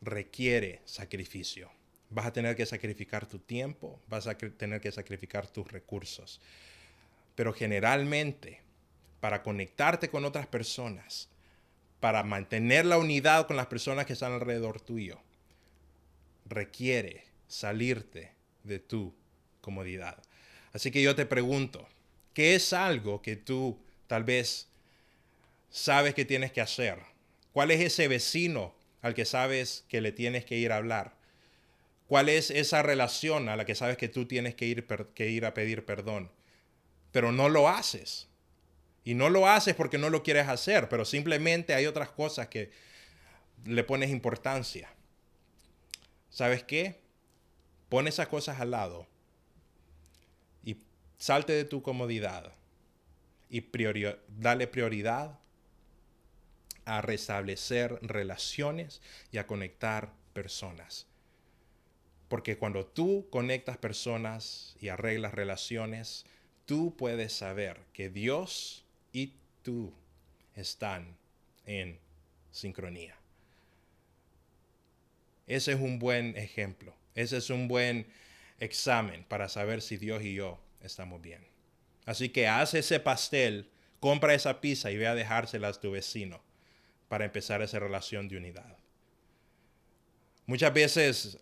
requiere 0.00 0.80
sacrificio. 0.84 1.70
Vas 2.10 2.26
a 2.26 2.32
tener 2.32 2.56
que 2.56 2.66
sacrificar 2.66 3.26
tu 3.26 3.38
tiempo, 3.38 4.00
vas 4.08 4.26
a 4.26 4.36
tener 4.36 4.80
que 4.80 4.92
sacrificar 4.92 5.46
tus 5.46 5.70
recursos. 5.70 6.40
Pero 7.34 7.52
generalmente, 7.52 8.60
para 9.20 9.42
conectarte 9.42 10.08
con 10.08 10.24
otras 10.24 10.46
personas, 10.46 11.28
para 12.00 12.22
mantener 12.22 12.86
la 12.86 12.98
unidad 12.98 13.46
con 13.46 13.56
las 13.56 13.66
personas 13.66 14.06
que 14.06 14.12
están 14.12 14.32
alrededor 14.32 14.80
tuyo, 14.80 15.20
requiere 16.46 17.24
salirte 17.46 18.32
de 18.62 18.78
tu 18.78 19.14
comodidad. 19.60 20.22
Así 20.72 20.90
que 20.90 21.02
yo 21.02 21.14
te 21.14 21.26
pregunto, 21.26 21.86
¿qué 22.38 22.54
es 22.54 22.72
algo 22.72 23.20
que 23.20 23.34
tú 23.34 23.76
tal 24.06 24.22
vez 24.22 24.68
sabes 25.70 26.14
que 26.14 26.24
tienes 26.24 26.52
que 26.52 26.60
hacer? 26.60 27.00
¿Cuál 27.52 27.72
es 27.72 27.80
ese 27.80 28.06
vecino 28.06 28.76
al 29.02 29.14
que 29.14 29.24
sabes 29.24 29.84
que 29.88 30.00
le 30.00 30.12
tienes 30.12 30.44
que 30.44 30.56
ir 30.56 30.70
a 30.70 30.76
hablar? 30.76 31.16
¿Cuál 32.06 32.28
es 32.28 32.52
esa 32.52 32.80
relación 32.80 33.48
a 33.48 33.56
la 33.56 33.64
que 33.64 33.74
sabes 33.74 33.96
que 33.96 34.06
tú 34.06 34.26
tienes 34.26 34.54
que 34.54 34.66
ir, 34.66 34.86
que 35.16 35.30
ir 35.30 35.46
a 35.46 35.52
pedir 35.52 35.84
perdón? 35.84 36.30
pero 37.10 37.32
no 37.32 37.48
lo 37.48 37.68
haces. 37.68 38.28
Y 39.02 39.14
no 39.14 39.30
lo 39.30 39.48
haces 39.48 39.74
porque 39.74 39.98
no 39.98 40.08
lo 40.08 40.22
quieres 40.22 40.46
hacer, 40.46 40.88
pero 40.88 41.04
simplemente 41.04 41.74
hay 41.74 41.86
otras 41.86 42.10
cosas 42.10 42.46
que 42.46 42.70
le 43.64 43.82
pones 43.82 44.10
importancia. 44.10 44.88
¿Sabes 46.30 46.62
qué? 46.62 47.00
Pon 47.88 48.06
esas 48.06 48.28
cosas 48.28 48.60
al 48.60 48.70
lado 48.70 49.08
salte 51.18 51.52
de 51.52 51.64
tu 51.64 51.82
comodidad 51.82 52.52
y 53.50 53.64
dale 54.38 54.66
prioridad 54.66 55.38
a 56.84 57.02
restablecer 57.02 57.98
relaciones 58.02 59.02
y 59.30 59.38
a 59.38 59.46
conectar 59.46 60.12
personas. 60.32 61.06
Porque 62.28 62.56
cuando 62.56 62.86
tú 62.86 63.26
conectas 63.30 63.78
personas 63.78 64.76
y 64.80 64.88
arreglas 64.88 65.34
relaciones, 65.34 66.24
tú 66.66 66.94
puedes 66.96 67.32
saber 67.32 67.80
que 67.92 68.10
Dios 68.10 68.84
y 69.12 69.34
tú 69.62 69.92
están 70.54 71.16
en 71.66 71.98
sincronía. 72.50 73.16
Ese 75.46 75.72
es 75.72 75.80
un 75.80 75.98
buen 75.98 76.36
ejemplo. 76.36 76.94
Ese 77.14 77.38
es 77.38 77.50
un 77.50 77.66
buen 77.68 78.06
examen 78.60 79.24
para 79.24 79.48
saber 79.48 79.80
si 79.80 79.96
Dios 79.96 80.22
y 80.22 80.34
yo 80.34 80.60
estamos 80.80 81.20
bien. 81.20 81.46
Así 82.06 82.30
que 82.30 82.48
haz 82.48 82.74
ese 82.74 83.00
pastel, 83.00 83.70
compra 84.00 84.34
esa 84.34 84.60
pizza 84.60 84.90
y 84.90 84.96
ve 84.96 85.06
a 85.06 85.14
dejársela 85.14 85.68
a 85.68 85.72
tu 85.72 85.90
vecino 85.90 86.42
para 87.08 87.24
empezar 87.24 87.62
esa 87.62 87.78
relación 87.78 88.28
de 88.28 88.36
unidad. 88.36 88.76
Muchas 90.46 90.72
veces 90.72 91.38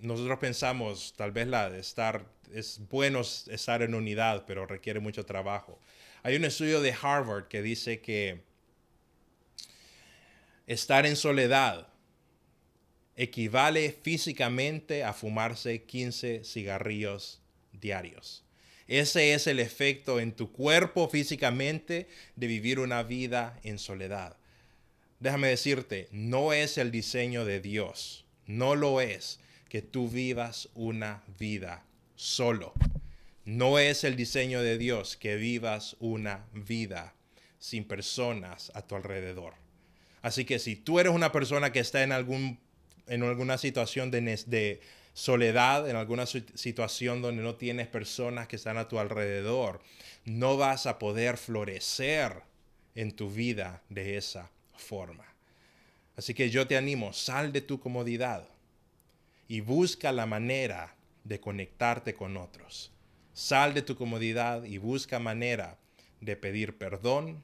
nosotros 0.00 0.38
pensamos, 0.38 1.14
tal 1.16 1.32
vez 1.32 1.46
la 1.48 1.70
de 1.70 1.80
estar, 1.80 2.24
es 2.52 2.80
bueno 2.88 3.20
estar 3.20 3.82
en 3.82 3.94
unidad, 3.94 4.44
pero 4.46 4.66
requiere 4.66 5.00
mucho 5.00 5.26
trabajo. 5.26 5.78
Hay 6.22 6.36
un 6.36 6.44
estudio 6.44 6.80
de 6.80 6.94
Harvard 7.00 7.48
que 7.48 7.62
dice 7.62 8.00
que 8.00 8.42
estar 10.66 11.06
en 11.06 11.16
soledad 11.16 11.88
equivale 13.16 13.92
físicamente 14.02 15.02
a 15.02 15.12
fumarse 15.12 15.82
15 15.82 16.44
cigarrillos 16.44 17.42
diarios. 17.72 18.44
Ese 18.88 19.34
es 19.34 19.46
el 19.46 19.60
efecto 19.60 20.18
en 20.18 20.32
tu 20.32 20.50
cuerpo 20.50 21.08
físicamente 21.10 22.08
de 22.36 22.46
vivir 22.46 22.80
una 22.80 23.02
vida 23.02 23.60
en 23.62 23.78
soledad. 23.78 24.38
Déjame 25.20 25.48
decirte, 25.48 26.08
no 26.10 26.54
es 26.54 26.78
el 26.78 26.90
diseño 26.90 27.44
de 27.44 27.60
Dios, 27.60 28.24
no 28.46 28.74
lo 28.74 29.02
es 29.02 29.40
que 29.68 29.82
tú 29.82 30.08
vivas 30.08 30.70
una 30.74 31.22
vida 31.38 31.84
solo. 32.16 32.72
No 33.44 33.78
es 33.78 34.04
el 34.04 34.16
diseño 34.16 34.62
de 34.62 34.78
Dios 34.78 35.16
que 35.16 35.36
vivas 35.36 35.96
una 36.00 36.46
vida 36.52 37.14
sin 37.58 37.84
personas 37.84 38.72
a 38.74 38.86
tu 38.86 38.94
alrededor. 38.94 39.54
Así 40.22 40.44
que 40.44 40.58
si 40.58 40.76
tú 40.76 40.98
eres 40.98 41.12
una 41.12 41.32
persona 41.32 41.72
que 41.72 41.80
está 41.80 42.02
en, 42.02 42.12
algún, 42.12 42.58
en 43.06 43.22
alguna 43.22 43.58
situación 43.58 44.10
de, 44.10 44.20
de 44.46 44.80
soledad, 45.18 45.90
en 45.90 45.96
alguna 45.96 46.26
situación 46.26 47.22
donde 47.22 47.42
no 47.42 47.56
tienes 47.56 47.88
personas 47.88 48.46
que 48.46 48.54
están 48.54 48.78
a 48.78 48.86
tu 48.86 49.00
alrededor, 49.00 49.80
no 50.24 50.56
vas 50.56 50.86
a 50.86 51.00
poder 51.00 51.38
florecer 51.38 52.42
en 52.94 53.10
tu 53.10 53.28
vida 53.28 53.82
de 53.88 54.16
esa 54.16 54.48
forma. 54.76 55.24
Así 56.16 56.34
que 56.34 56.50
yo 56.50 56.68
te 56.68 56.76
animo, 56.76 57.12
sal 57.12 57.50
de 57.52 57.60
tu 57.60 57.80
comodidad 57.80 58.48
y 59.48 59.60
busca 59.60 60.12
la 60.12 60.24
manera 60.24 60.94
de 61.24 61.40
conectarte 61.40 62.14
con 62.14 62.36
otros. 62.36 62.92
Sal 63.32 63.74
de 63.74 63.82
tu 63.82 63.96
comodidad 63.96 64.62
y 64.62 64.78
busca 64.78 65.18
manera 65.18 65.78
de 66.20 66.36
pedir 66.36 66.78
perdón, 66.78 67.42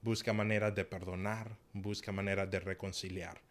busca 0.00 0.32
maneras 0.32 0.74
de 0.74 0.86
perdonar, 0.86 1.54
busca 1.74 2.12
maneras 2.12 2.50
de 2.50 2.60
reconciliar. 2.60 3.42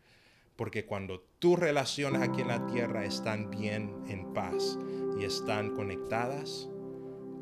Porque 0.60 0.86
cuando 0.86 1.22
tus 1.40 1.58
relaciones 1.58 2.22
aquí 2.22 2.42
en 2.42 2.50
la 2.50 2.68
tierra 2.68 3.06
están 3.06 3.50
bien 3.50 3.96
en 4.10 4.34
paz 4.34 4.78
y 5.18 5.24
están 5.24 5.74
conectadas, 5.74 6.70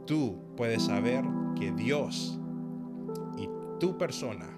tú 0.05 0.53
puedes 0.55 0.83
saber 0.83 1.23
que 1.57 1.71
Dios 1.71 2.39
y 3.35 3.49
tu 3.79 3.97
persona 3.97 4.55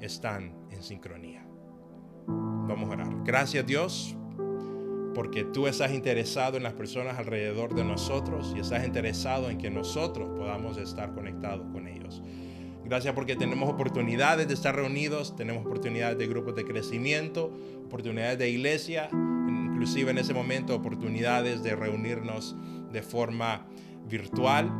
están 0.00 0.56
en 0.72 0.82
sincronía. 0.82 1.46
Vamos 2.26 2.90
a 2.90 2.94
orar. 2.94 3.22
Gracias 3.22 3.64
Dios 3.64 4.16
porque 5.14 5.44
tú 5.44 5.68
estás 5.68 5.92
interesado 5.92 6.56
en 6.56 6.64
las 6.64 6.74
personas 6.74 7.16
alrededor 7.16 7.76
de 7.76 7.84
nosotros 7.84 8.54
y 8.56 8.58
estás 8.58 8.84
interesado 8.84 9.50
en 9.50 9.58
que 9.58 9.70
nosotros 9.70 10.28
podamos 10.36 10.78
estar 10.78 11.14
conectados 11.14 11.68
con 11.70 11.86
ellos. 11.86 12.24
Gracias 12.88 13.12
porque 13.14 13.36
tenemos 13.36 13.68
oportunidades 13.68 14.48
de 14.48 14.54
estar 14.54 14.74
reunidos, 14.74 15.36
tenemos 15.36 15.66
oportunidades 15.66 16.16
de 16.16 16.26
grupos 16.26 16.54
de 16.54 16.64
crecimiento, 16.64 17.52
oportunidades 17.84 18.38
de 18.38 18.48
iglesia, 18.48 19.10
inclusive 19.12 20.10
en 20.10 20.16
ese 20.16 20.32
momento 20.32 20.74
oportunidades 20.74 21.62
de 21.62 21.76
reunirnos 21.76 22.56
de 22.90 23.02
forma 23.02 23.66
virtual. 24.08 24.72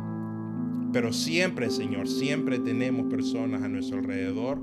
Pero 0.91 1.13
siempre, 1.13 1.69
Señor, 1.69 2.07
siempre 2.07 2.57
tenemos 2.57 3.05
personas 3.13 3.61
a 3.61 3.67
nuestro 3.67 3.99
alrededor. 3.99 4.59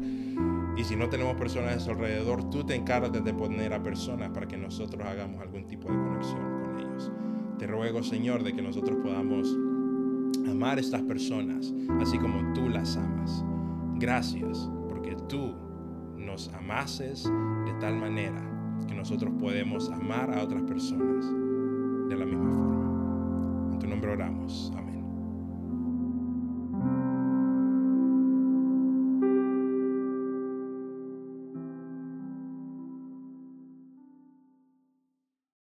Y 0.76 0.82
si 0.82 0.96
no 0.96 1.08
tenemos 1.08 1.36
personas 1.36 1.68
a 1.68 1.72
nuestro 1.74 1.94
alrededor, 1.94 2.50
tú 2.50 2.64
te 2.64 2.74
encargas 2.74 3.12
de 3.12 3.32
poner 3.32 3.74
a 3.74 3.80
personas 3.80 4.30
para 4.30 4.48
que 4.48 4.56
nosotros 4.56 5.06
hagamos 5.06 5.40
algún 5.40 5.68
tipo 5.68 5.88
de 5.88 5.94
conexión 5.94 6.62
con 6.64 6.80
ellos. 6.80 7.12
Te 7.60 7.68
ruego, 7.68 8.02
Señor, 8.02 8.42
de 8.42 8.54
que 8.54 8.60
nosotros 8.60 8.98
podamos 9.04 9.56
amar 10.50 10.78
a 10.78 10.80
estas 10.80 11.02
personas 11.02 11.72
así 12.00 12.18
como 12.18 12.52
tú 12.54 12.68
las 12.68 12.96
amas. 12.96 13.44
Gracias 13.96 14.70
porque 14.88 15.16
tú 15.28 15.54
nos 16.16 16.48
amases 16.54 17.24
de 17.24 17.72
tal 17.80 17.96
manera 17.98 18.42
que 18.86 18.94
nosotros 18.94 19.32
podemos 19.38 19.90
amar 19.90 20.32
a 20.32 20.42
otras 20.42 20.62
personas 20.62 21.26
de 22.08 22.16
la 22.16 22.26
misma 22.26 22.52
forma. 22.52 23.72
En 23.72 23.78
tu 23.78 23.86
nombre 23.86 24.10
oramos. 24.12 24.72
Amén. 24.74 24.85